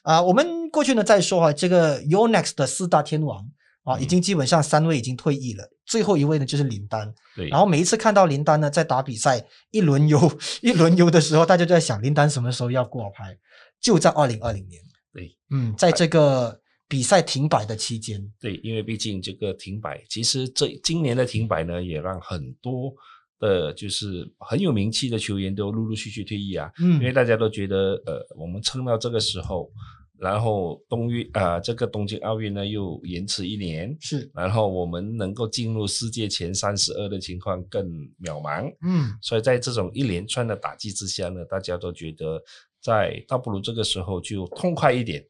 [0.03, 3.45] 啊，我们过去呢再说哈，这个 Yonex 的四大天王
[3.83, 7.13] 啊，已经基本上三位已经退役了，最后一位呢就是林丹。
[7.35, 13.37] 对，然后每一次看到林丹呢在打比赛一轮游 一轮游的时候，大家就在想林丹什么时候要挂拍？
[13.81, 14.81] 就在二零二零年。
[15.13, 16.60] 对，嗯，在这个。
[16.91, 22.93] 比赛停摆的期间，对，因为毕竟这个停摆，其实这今年的停摆呢，也让很多
[23.39, 26.69] 的，就是很有名气的球员都陆陆续续退役啊。
[26.81, 29.71] 嗯，因为大家都觉得，呃，我们撑到这个时候，
[30.19, 37.87] 然后冬运啊，这个东京奥运呢又延迟一年，是，然后我们能够进入世界前三十二的情况更
[38.21, 38.69] 渺茫。
[38.85, 42.43] 嗯，所以在这种一连串的打击之下呢，大家都觉得，
[42.81, 45.25] 在倒不如这个时候就痛快一点。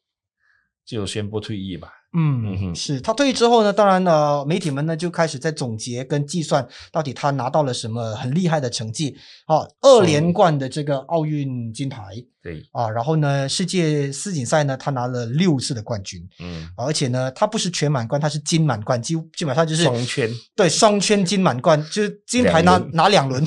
[0.86, 1.90] 就宣布退役吧。
[2.14, 9.16] 嗯，是他退役之后呢，当然呢，媒体们呢就开始在总结跟计算，到底他拿到了什么很厉害的成绩。
[9.48, 12.02] 好，二连冠的这个奥运金牌，
[12.44, 12.62] 对。
[12.74, 23.42] 啊，然后呢，世界世锦赛呢，他拿了六次的冠军，嗯，而且呢，他不是全满贯，他是金满贯，基基本上就是双圈，对，双圈金满贯，就是金牌拿拿两轮。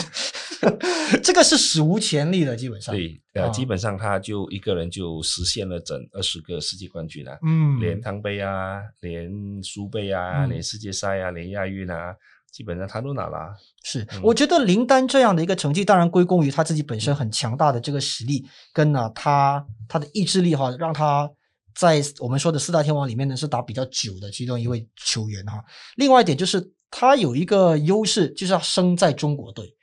[1.22, 2.94] 这个是史无前例的，基本上。
[2.94, 7.38] 对，呃，基本上他就一个人就实现了整二十个世界冠军了。
[7.42, 9.30] 嗯，连汤杯啊，连
[9.62, 12.14] 苏杯啊，连世界赛啊，连亚运啊，
[12.52, 13.54] 基本上他都拿了。
[13.82, 21.30] 是，我觉得林丹这样的一个成绩，当然归功于他自己本身很强大的这个实力，跟呢他他的意志力哈，让他
[21.74, 25.62] 在我们说的四大天王里面呢是打比较久的其中一位球员哈。
[25.96, 29.74] 另外一点就是他有一个优势，就是他生在中国队。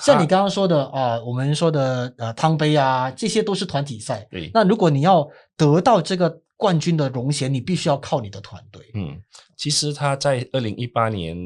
[0.00, 4.26] 像你刚刚说的啊，我们说的呃汤杯啊，这些都是团体赛。
[4.30, 8.82] 对，那如果你要得到这个冠军的荣衔，你必须要靠你的团队。
[8.94, 9.20] 嗯，
[9.56, 11.36] 其实他在二零一八年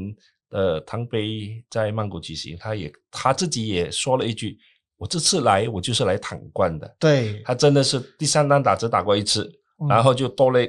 [0.50, 4.58] 的汤杯在曼谷举行，他也他自己也说了一句
[4.96, 9.50] ：“我这次来，我就是来躺冠的。”对，他真的是第三单打只打过一次，
[9.88, 10.60] 然后就多了。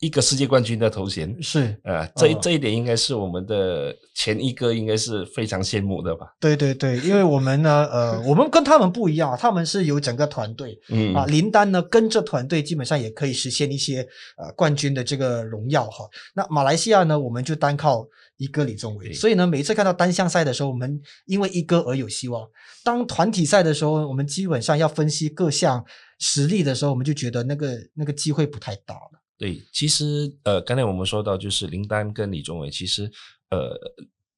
[0.00, 1.36] 一个世界冠军的头衔。
[1.42, 1.76] 是。
[1.84, 6.34] 呃，这这一点应该是我们的前一哥应该是非常羡慕的吧？
[6.38, 11.14] 对对对，因为我们呢，呃， 我们跟他们不一样，他们是有整个团队，嗯。
[11.14, 14.06] 啊，林丹呢跟着团队基本上也可以实现一些
[14.36, 16.08] 呃冠军的这个荣耀哈。
[16.34, 18.06] 那马来西亚呢，我们就单靠
[18.36, 22.44] 一哥李宗伟，所以呢，每一次看到单项赛的时候，我们因为一哥而有希望；
[22.84, 25.84] 当团体赛的时候，我们基本上要分析各项
[26.20, 29.17] 实力的时候，我们就觉得那个那个机会不太大了。
[29.38, 33.10] 对，其实呃，刚才我们说到就是林丹跟李宗伟，其实
[33.50, 33.78] 呃，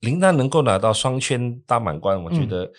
[0.01, 2.71] 林丹能够拿到双圈大满贯，我觉得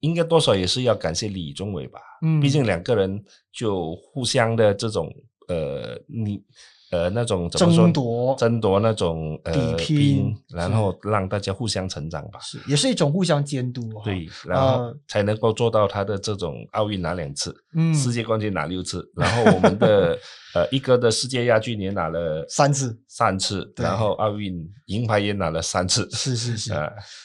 [0.00, 1.98] 应该多少也是要感谢李宗伟吧。
[2.22, 5.12] 嗯，毕竟两个人就互相的这种
[5.48, 6.42] 呃，你。
[6.90, 13.82] 呃，那种争夺、争夺那种呃比拼，然后让大家互相成长吧，是也是一种互相监督。
[14.04, 20.16] 对，然后才能够做到他的这种奥运拿两次，嗯，世界冠军拿六次， 然后我们的
[20.54, 26.72] 呃一哥的世界亚军也拿了三次，三次，然后奥运银牌也拿了三次，是是是。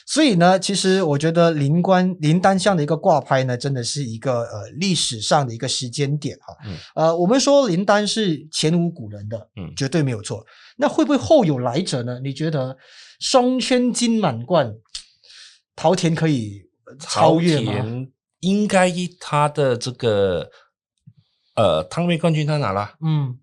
[0.06, 6.56] 所以呢，其实我觉得林冠林单项的一个挂拍呢，真的是一个呃历史上的一个时间点哈。
[6.94, 9.38] 呃，我们说林丹是前无古人的。
[9.56, 10.44] 嗯，绝对没有错。
[10.76, 12.18] 那会不会后有来者呢？
[12.22, 12.76] 你觉得
[13.20, 14.74] 双圈金满贯，
[15.76, 16.62] 陶田可以
[16.98, 17.72] 超越吗？
[18.40, 18.90] 应该
[19.20, 20.50] 他的这个
[21.54, 23.38] 呃汤杯冠军他拿了，嗯，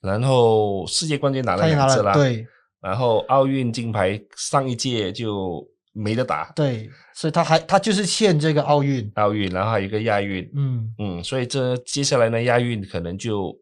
[0.00, 2.46] 然后世界冠军拿了两次了，对，
[2.80, 10.94] 然后奥运金牌上一届就没得打，对，所以他还他就是欠这个奥运，奥运，然后还有一个亚运，嗯。
[10.98, 13.56] 嗯，所以这接下来呢亚运可能就。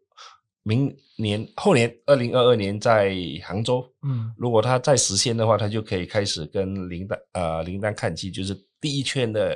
[0.67, 9.55] 明年后年，二零二二年在杭州，嗯，如果他再实现的话，他就可以开始跟林丹呃林丹看齐，就是第一圈的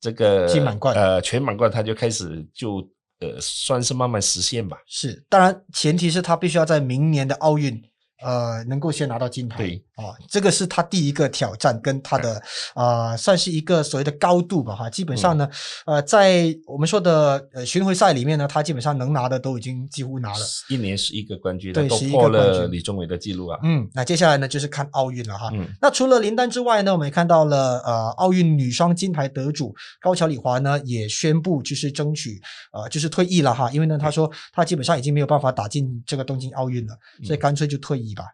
[0.00, 0.92] 这个金满贯。
[0.96, 2.84] 呃全满贯，他就开始就
[3.20, 4.76] 呃算是慢慢实现吧。
[4.86, 7.82] 是，当然前提是他必须要在明年的奥运。
[8.22, 12.40] 呃，能够先拿到金牌，对啊，这个是他第一个挑战，跟他的
[12.74, 14.88] 啊，算是一个所谓的高度吧，哈。
[14.90, 15.48] 基本上呢，
[15.86, 23.58] 呃，在我们说的呃巡回赛里面呢，他基本上能拿的都已经几乎拿了，一年十一个冠军，对，十一个冠军李宗伟的记录啊。
[23.62, 25.50] 嗯，那接下来呢，就是看奥运了哈。
[25.54, 32.40] 嗯，那除了林丹之外呢，我们也看到了呃，奥运女双金牌得主高桥李华呢，也宣布就是争取
[32.72, 38.10] 呃，就是退役了哈，因为呢，他说他基本上已经没有办法打进这个东京奥运了，所以干脆就退役。
[38.14, 38.24] 吧，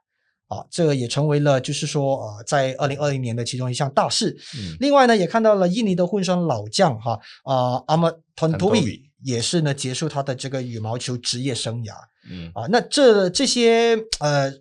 [0.49, 4.37] 啊，这个也成为了，就是说，啊，在二零二零年的其中一项大事。
[4.59, 11.93] 嗯，另外呢，也看到了印尼的混双老将哈啊阿莫托托比也是呢结束他的这个羽毛球职业生涯。
[12.31, 14.53] 嗯，啊，那这这些呃。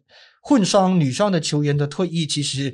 [0.48, 2.71] 混双、女双的球员的退役，其实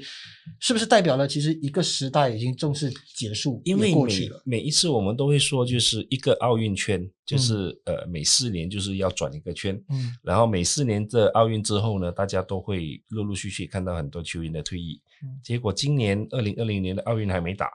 [0.60, 3.62] 是不是代表了其实一个时代已经正式结束？
[3.64, 4.42] 因为过去了。
[4.46, 15.02] 每一次我们都会说，就是一个奥运圈，就是呃每四年就是要转一个圈，嗯，然后每四年的奥运之后呢，大家都会陆陆续续看到很多球员的退役。
[15.24, 17.68] 嗯结果今年二零二零年的奥运还没打。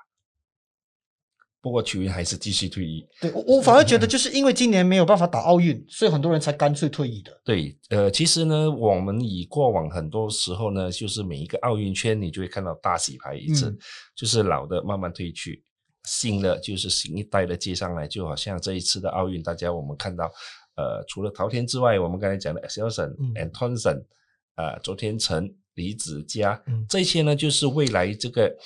[1.66, 3.04] 不过球员还是继续退役。
[3.20, 7.40] 对，我我反而觉得就是因为今年没有办法打奥运，所以很多人才干脆退役的。
[7.44, 13.76] 对，呃，其实呢，我们以过往很多时候呢，就是每一个奥运圈，你就会看到大洗牌一次，
[14.14, 15.60] 就是老的慢慢退去，
[16.04, 18.06] 新的就是新一代的接上来。
[18.06, 20.26] 就好像这一次的奥运，大家我们看到，
[20.76, 24.04] 呃，除了陶天之外，我们刚才讲的 s e l s o n Antonson，
[24.54, 28.56] 呃，周天成、李子嘉，这些呢，就是未来这个。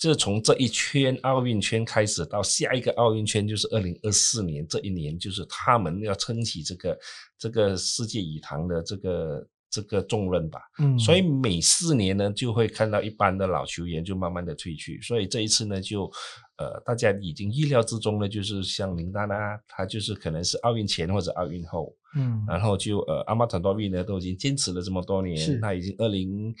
[0.00, 6.98] 就是从这一圈奥运圈开始到下一个奥运圈，就是二零二四年这一年，就是他们要撑起这个
[7.38, 9.46] 这个世界羽坛的这个。
[9.72, 16.10] 这个重任吧，嗯，所以每四年呢，就会看到一般的老球员就慢慢的退去，所以这一次呢，就
[16.56, 26.52] 呃，大家已经意料之中呢，就是像林丹啊，他就是可能是奥运前或者奥运后，嗯，然后就呃，阿玛坦多维呢都已经坚持了这么多年，他已经二零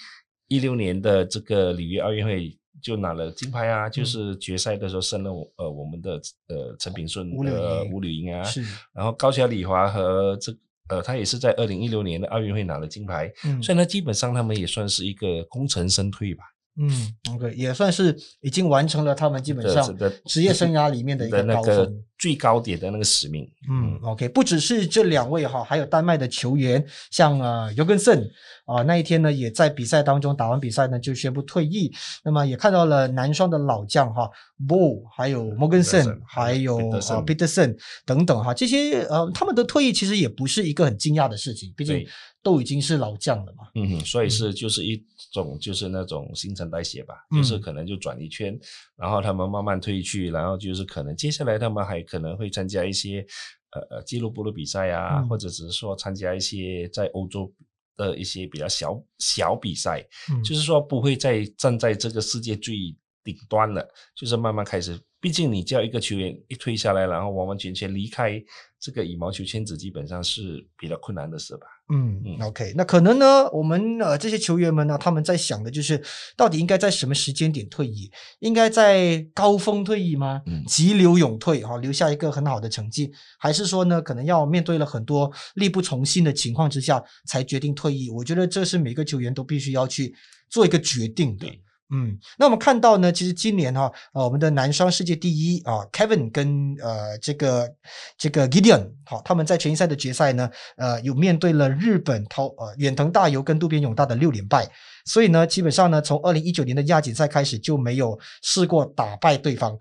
[0.46, 8.62] 一六年的这个里约奥运会就拿了金牌啊，就是决赛的时候胜了我呃我们的呃陈炳顺呃吴柳莹啊，是，
[8.92, 10.52] 然后高桥李华和这。
[10.88, 16.42] 呃，他也是在二零一六年的奥运会拿了金牌，所以呢，基本上他们也算是一个功成身退吧。
[16.76, 16.90] 嗯
[17.34, 19.96] ，OK，也算是已经完成了他们基本上
[20.26, 22.02] 职业生涯里面的一个高峰。
[22.20, 28.30] 最高点的那个使命，嗯，OK，不只是这两位哈，还有丹麦的球员，像呃尤根森
[28.66, 31.90] 啊，那一天呢也在比赛当中打完比赛呢就宣布退役。
[32.22, 34.28] 那么也看到了男双的老将哈
[34.68, 42.06] ，Bo，还有摩根森，还有啊 Peterson 等等哈，这些呃他们的退役其实也不是一个很惊讶的事情，毕竟
[42.42, 43.68] 都已经是老将了嘛。
[43.76, 48.58] 嗯，所以是就是一种就是那种新陈代谢吧，就是可能就转一圈，
[48.96, 52.04] 然后他们慢慢退去，然后就是可能接下来他们还。
[52.10, 53.24] 可能会参加一些
[53.70, 57.52] 呃呃俱乐部的比赛啊，或者只是说参加一些在欧洲
[57.96, 60.04] 的一些比较小小比赛，
[60.42, 62.74] 就是说不会再站在这个世界最
[63.22, 63.86] 顶端了，
[64.16, 64.98] 就是慢慢开始。
[65.20, 68.42] 毕竟你叫一个球员一退下来，然后完完全全离开
[68.80, 71.66] 这个羽毛球圈子，基本上是比较困难的事吧。
[71.92, 76.02] 嗯嗯，OK，那可能呢，我们呃这些球员们呢，他们在想的就是，
[76.36, 78.10] 到底应该在什么时间点退役？
[78.38, 80.40] 应该在高峰退役吗？
[80.66, 88.08] 急流勇退哈，留下一个很好的成绩，还是说呢，可能要面对了很多力不从心的情况之下才决定退役？
[88.08, 90.14] 我觉得这是每个球员都必须要去
[90.48, 91.46] 做一个决定的。
[91.46, 91.58] 嗯，
[91.92, 97.68] 嗯那我们看到呢，其实今年哈，呃，我们的男双世界第一啊，Kevin 跟呃这个
[98.16, 104.68] 这个 Gideon 好，他们在全英赛的决赛呢，呃，有面对了日本涛呃远藤大由跟渡边勇大的六连败，
[105.04, 109.76] 所以呢，基本上呢，从二零一九年的亚锦赛开始就没有试过打败对方。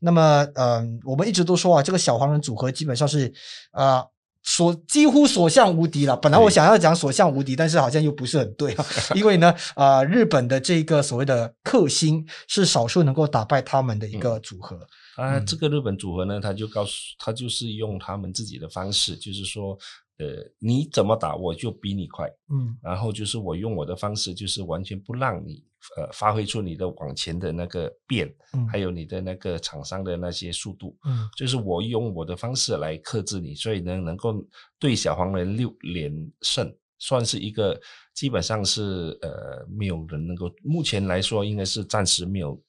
[0.00, 3.32] 那么，嗯，我们一直都说啊，这个小黄人组合基本上是
[3.70, 4.04] 啊。
[4.42, 6.16] 所几乎所向无敌了。
[6.16, 8.84] 本来我想要讲所向无敌，但是好像又不是很对啊。
[9.14, 14.78] 因为呢，啊，日本的这个所谓的克星是少数能够打败他们的一个组合。
[15.16, 19.78] 啊，这个日本组合呢，他就告诉他就是用他们自己的方式，就是说。
[20.18, 20.26] 呃，
[20.60, 25.64] 你怎么打我就比你快，嗯，然后就是我用我的方式，就是完全不让你
[25.96, 34.44] 呃发挥出你的往前的那个变，嗯，还有你的那个厂商的那些速度，嗯，就是我用我的方式来克制你，所以呢，能够
[34.78, 36.12] 对小黄人六连
[36.42, 37.80] 胜，算是一个
[38.14, 42.60] 基本上是呃没有人能够，目前来说应该是暂时没有。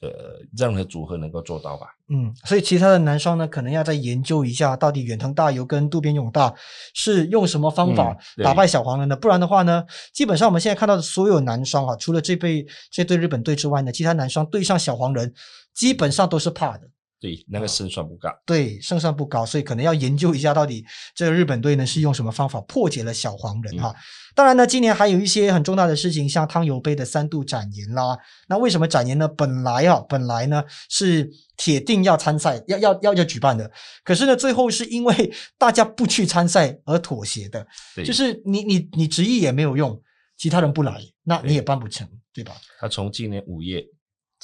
[0.00, 0.10] 呃，
[0.56, 1.86] 任何组合能够做到吧？
[2.08, 6.52] 嗯，所以其他的男双呢，可能要再研究一下，到底远藤大由跟渡边勇大
[6.92, 9.16] 是用什么方法打败小黄人的？
[9.16, 9.82] 不然的话呢，
[10.12, 15.32] 基本上我们现在看到的所有男双啊，除了这辈这对日本队之外呢，其他男双对上小黄人，
[15.72, 16.88] 基本上都是怕的。
[17.24, 18.28] 对，那个胜算不高。
[18.44, 23.94] 对，胜算不高，所以可能要研究一下，到底这个日本队呢是用什么方法破解了小黄人哈。
[24.34, 28.14] 当然呢，今年还有一些很重大的事情，像汤尤杯的三度展延啦。
[28.46, 29.26] 那为什么展延呢？
[29.26, 33.70] 本来啊，本来呢是铁定要参赛，要要要要举办的。
[34.04, 37.66] 可是呢，最后是因为 大家不去参赛而妥协的。
[38.04, 39.98] 就是你你你执意也没有用，
[40.36, 42.52] 其他人不来，那你也办不成，对吧？
[42.78, 43.82] 他从今年五月。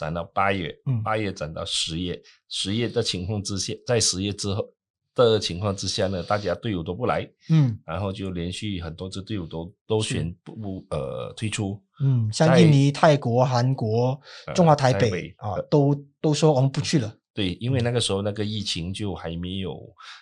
[0.01, 0.75] 展到八月，
[1.05, 4.67] 八月涨到十月，十月的情况之下，在十月之后
[5.15, 14.19] 的情况之下呢，大家队友都不来，嗯，然后就连续很多支队伍都都宣布呃退出，嗯，像印尼、泰国、韩国、
[14.55, 17.15] 中华台北啊，都都说我们不去了。
[17.33, 19.79] 对，因为那个时候那个疫情就还没有，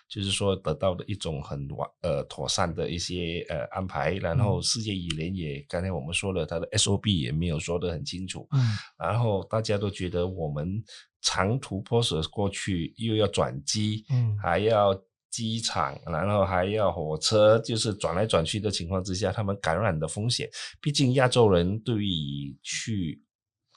[0.09, 8.61] 就是说得到的一种很完呃妥善的一些呃安排，然后世界羽联也刚才我们说了，它的 S O B 也没有说得很清楚，嗯，
[8.99, 10.85] 然后大家都觉得我们
[11.23, 14.95] 长途跋涉过去又要转机，嗯，还要
[15.31, 20.47] 机场，然后还要火车，就是转来转去的情况之下，他们感染的风险，
[20.79, 23.23] 毕竟亚洲人对于去。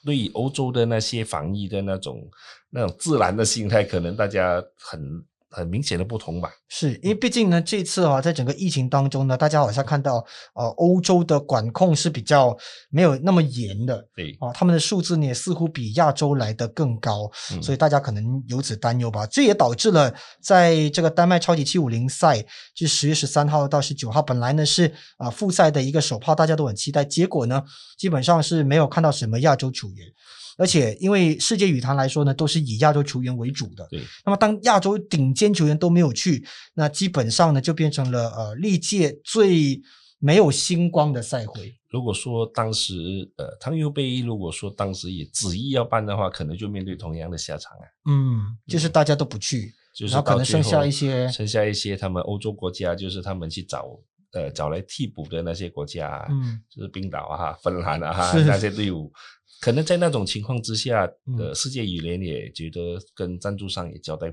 [0.04, 2.28] 对欧洲的那些防疫的那种、
[2.70, 5.24] 那种自然的心态，可能大家很。
[5.52, 10.24] 很明显的不同吧，是因为毕竟呢，这次啊，在整个疫情当中呢，大家好像看到，
[10.54, 12.56] 呃，欧洲的管控是比较
[12.90, 17.30] 没有那么严的，对啊，他们的数字呢也似乎比亚洲来的更高，
[17.60, 19.26] 所以大家可能有此担忧吧。
[19.26, 22.44] 这也导致了在这个丹麦超级七五零赛，
[22.74, 27.62] 就十月十三号到十九号，本来呢是啊复赛的一个首炮，大家都很期待，结果呢，
[27.98, 30.06] 基本上是没有看到什么亚洲球员。
[30.58, 33.88] 而且因为世界羽坛来说呢，都是以亚洲球员为主的。
[33.90, 34.02] 对。
[34.22, 39.80] 那么当亚洲顶尖球员都没有去，那基本上呢就变成了呃历届最
[40.18, 41.74] 没有星光的赛会。
[41.88, 42.92] 如果说当时
[43.38, 47.84] 呃汤尤贝如果说当时也执意要办的话，可能就面对同样的下场啊。
[48.10, 53.98] 嗯，就是大家都不去，就是可能剩下一些剩下一些他们欧洲国家，就是他们去找。
[54.34, 59.12] 呃，找来替补的那些国家，嗯，就是冰岛啊、芬兰啊哈那些队伍，
[59.60, 64.32] 可能在那种情况之下，呃，世界羽联也觉得跟赞助商也交代，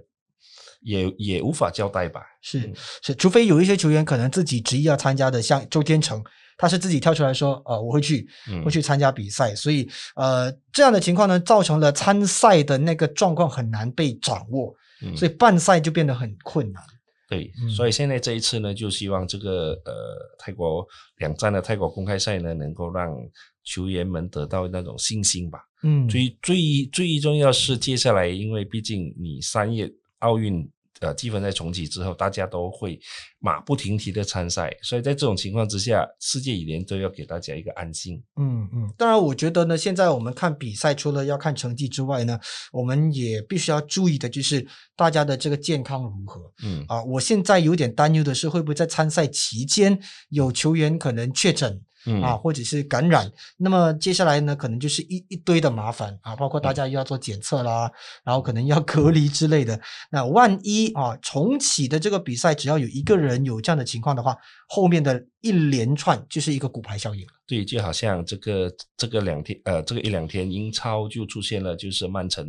[0.81, 2.21] 也也无法交代吧。
[2.41, 2.71] 是
[3.01, 6.23] 是，除非有一些球员可能自己执意要参加的，像周天成，
[6.57, 8.27] 他是自己跳出来说，呃，我会去，
[8.63, 9.53] 会去参加比赛。
[9.55, 14.73] 所以，呃，这样的情况呢，造成了参赛的那个状况很难被掌握，
[15.15, 16.83] 所以办赛就变得很困难。
[17.29, 19.93] 对，所以现在这一次呢，就希望这个呃
[20.39, 20.83] 泰国
[21.17, 23.15] 两站的泰国公开赛呢，能够让
[23.63, 25.59] 球员们得到那种信心吧。
[25.83, 26.57] 嗯，最最
[26.91, 29.87] 最重要是接下来，因为毕竟你三月
[30.19, 30.69] 奥运。
[31.01, 32.99] 呃，积分赛重启之后，大家都会
[33.39, 38.21] 马不停蹄的参赛，所以在这种情况之下，世界羽联都要给大家一个安心。
[38.35, 42.37] 嗯嗯，当然，我觉得呢，现在我们看比赛，除了要看成绩之外呢，
[42.73, 44.67] 我们也必须要注意的就是
[44.97, 46.51] 大家的这个健康如何。
[46.65, 49.97] 嗯啊，我现在有点担忧的是，会不会在参赛期间
[50.27, 51.81] 有球员可能确诊。
[52.23, 57.91] 啊，或者是感染，那么接下来呢，可能就是一一堆的麻烦啊，包括大家又要做检测啦，
[58.23, 59.79] 然后可能要隔离之类的。
[60.11, 64.35] 那万一啊重启的这个比赛，只要有一个人有这样的情况的话，
[64.67, 67.33] 后面的一连串就是一个骨牌效应了。
[67.47, 72.45] 对，就好像这个这个两天，呃，这个一两天英超就出现了，就是曼城，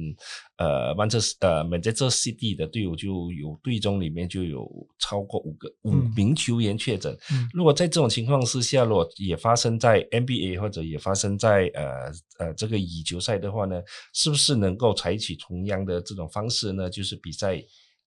[0.56, 4.68] 呃，曼彻呃曼彻斯 City 的队伍就有队中里面就有
[4.98, 7.16] 超过五个五名球员确诊。
[7.54, 13.80] 如果在这种情况之下，如果也发生在 NBA 或者也发生在呃呃这个乙球赛的话呢，
[14.12, 16.90] 是不是能够采取同样的这种方式呢？
[16.90, 17.62] 就是比赛。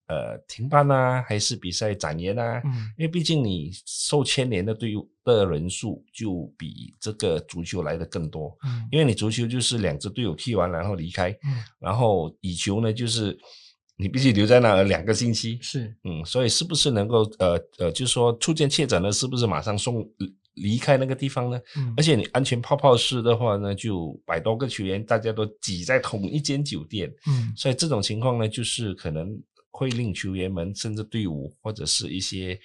[0.07, 2.61] 呃，停办啊，还是比赛展延啊？
[2.65, 8.55] 嗯，因为毕竟你受牵连的队伍的人数就比这个足球来的更多。
[8.65, 13.35] 嗯，因为你足球就是两支队友踢完然后离开，嗯，然后以球呢就是
[13.95, 15.57] 你必须留在那两个星期。
[15.61, 20.05] 是，嗯，所以是不是能够呃呃，就是说出现确诊了，是不是马上送
[20.55, 21.57] 离开那个地方呢？
[21.77, 27.09] 嗯，而且你安全泡泡式的话呢，就百多个球员大家都挤在同一间酒店。
[27.25, 29.41] 嗯，所以这种情况呢，就是可能。
[29.73, 32.59] 会令球员们甚至队伍或者是一些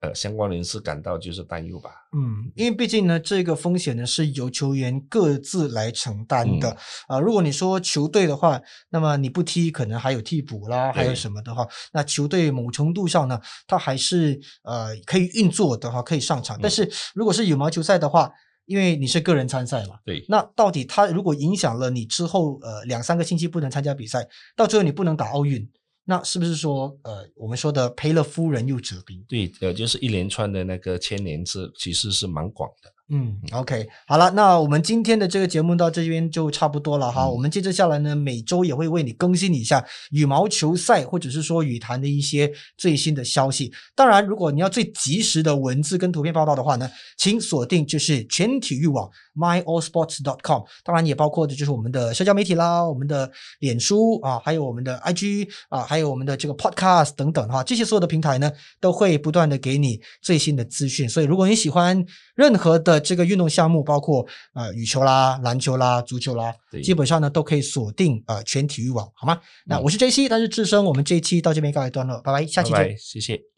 [0.00, 1.90] 呃相关人士感到就是担忧吧。
[2.12, 6.76] 嗯，因为毕竟呢，这个风险呢是由球员各自来承担的
[7.08, 7.18] 啊。
[7.18, 8.60] 如果你说球队的话，
[8.90, 16.58] 那么你不踢，可能还有替补啦，还有什么的话，那球队某程度上呢，它还是呃可以运作的话，可以上场。
[16.60, 18.30] 但是如果是羽毛球赛的话，
[18.66, 25.66] 因为你是个人参赛嘛，对，那到底它如果影响了你之后呃两三个星期不能参加比赛，到最后你不能打奥运。
[26.08, 29.20] 那是不是说，呃，我们说的赔了夫人又折兵？
[29.28, 32.92] 对，呃，就是一连串的那个牵连字其实是蛮广的。
[33.08, 37.28] 嗯，OK，好了，那我们今天的这个节目到这边就差不多了哈。
[37.28, 43.72] 我们接着下来呢，每周也会为你更新一下羽毛球赛或者是说羽坛的一些最新的消息。
[43.94, 50.62] 当然，如果你要最及时的文字跟图片报道的话呢，请锁定就是全体育网 myallsports.com。
[50.82, 53.30] 当然也包括的就是我们的社交媒体啦，我们的
[53.60, 58.50] 脸书啊，还有我们的 IG 啊，还有我们的这个 Podcast 等等哈，这些所有的平台呢，
[58.80, 61.08] 都会不断的给你最新的资讯。
[61.08, 62.04] 所以，如果你喜欢
[62.34, 69.40] 任何的这个运动项目包括呃羽球啦、篮球啦、足球啦，基本上呢都可以锁定呃全体育网，好吗？
[69.66, 73.55] 那我是 J C，但是智深，我们这一期到这边告一段落，拜拜，下期见，谢谢。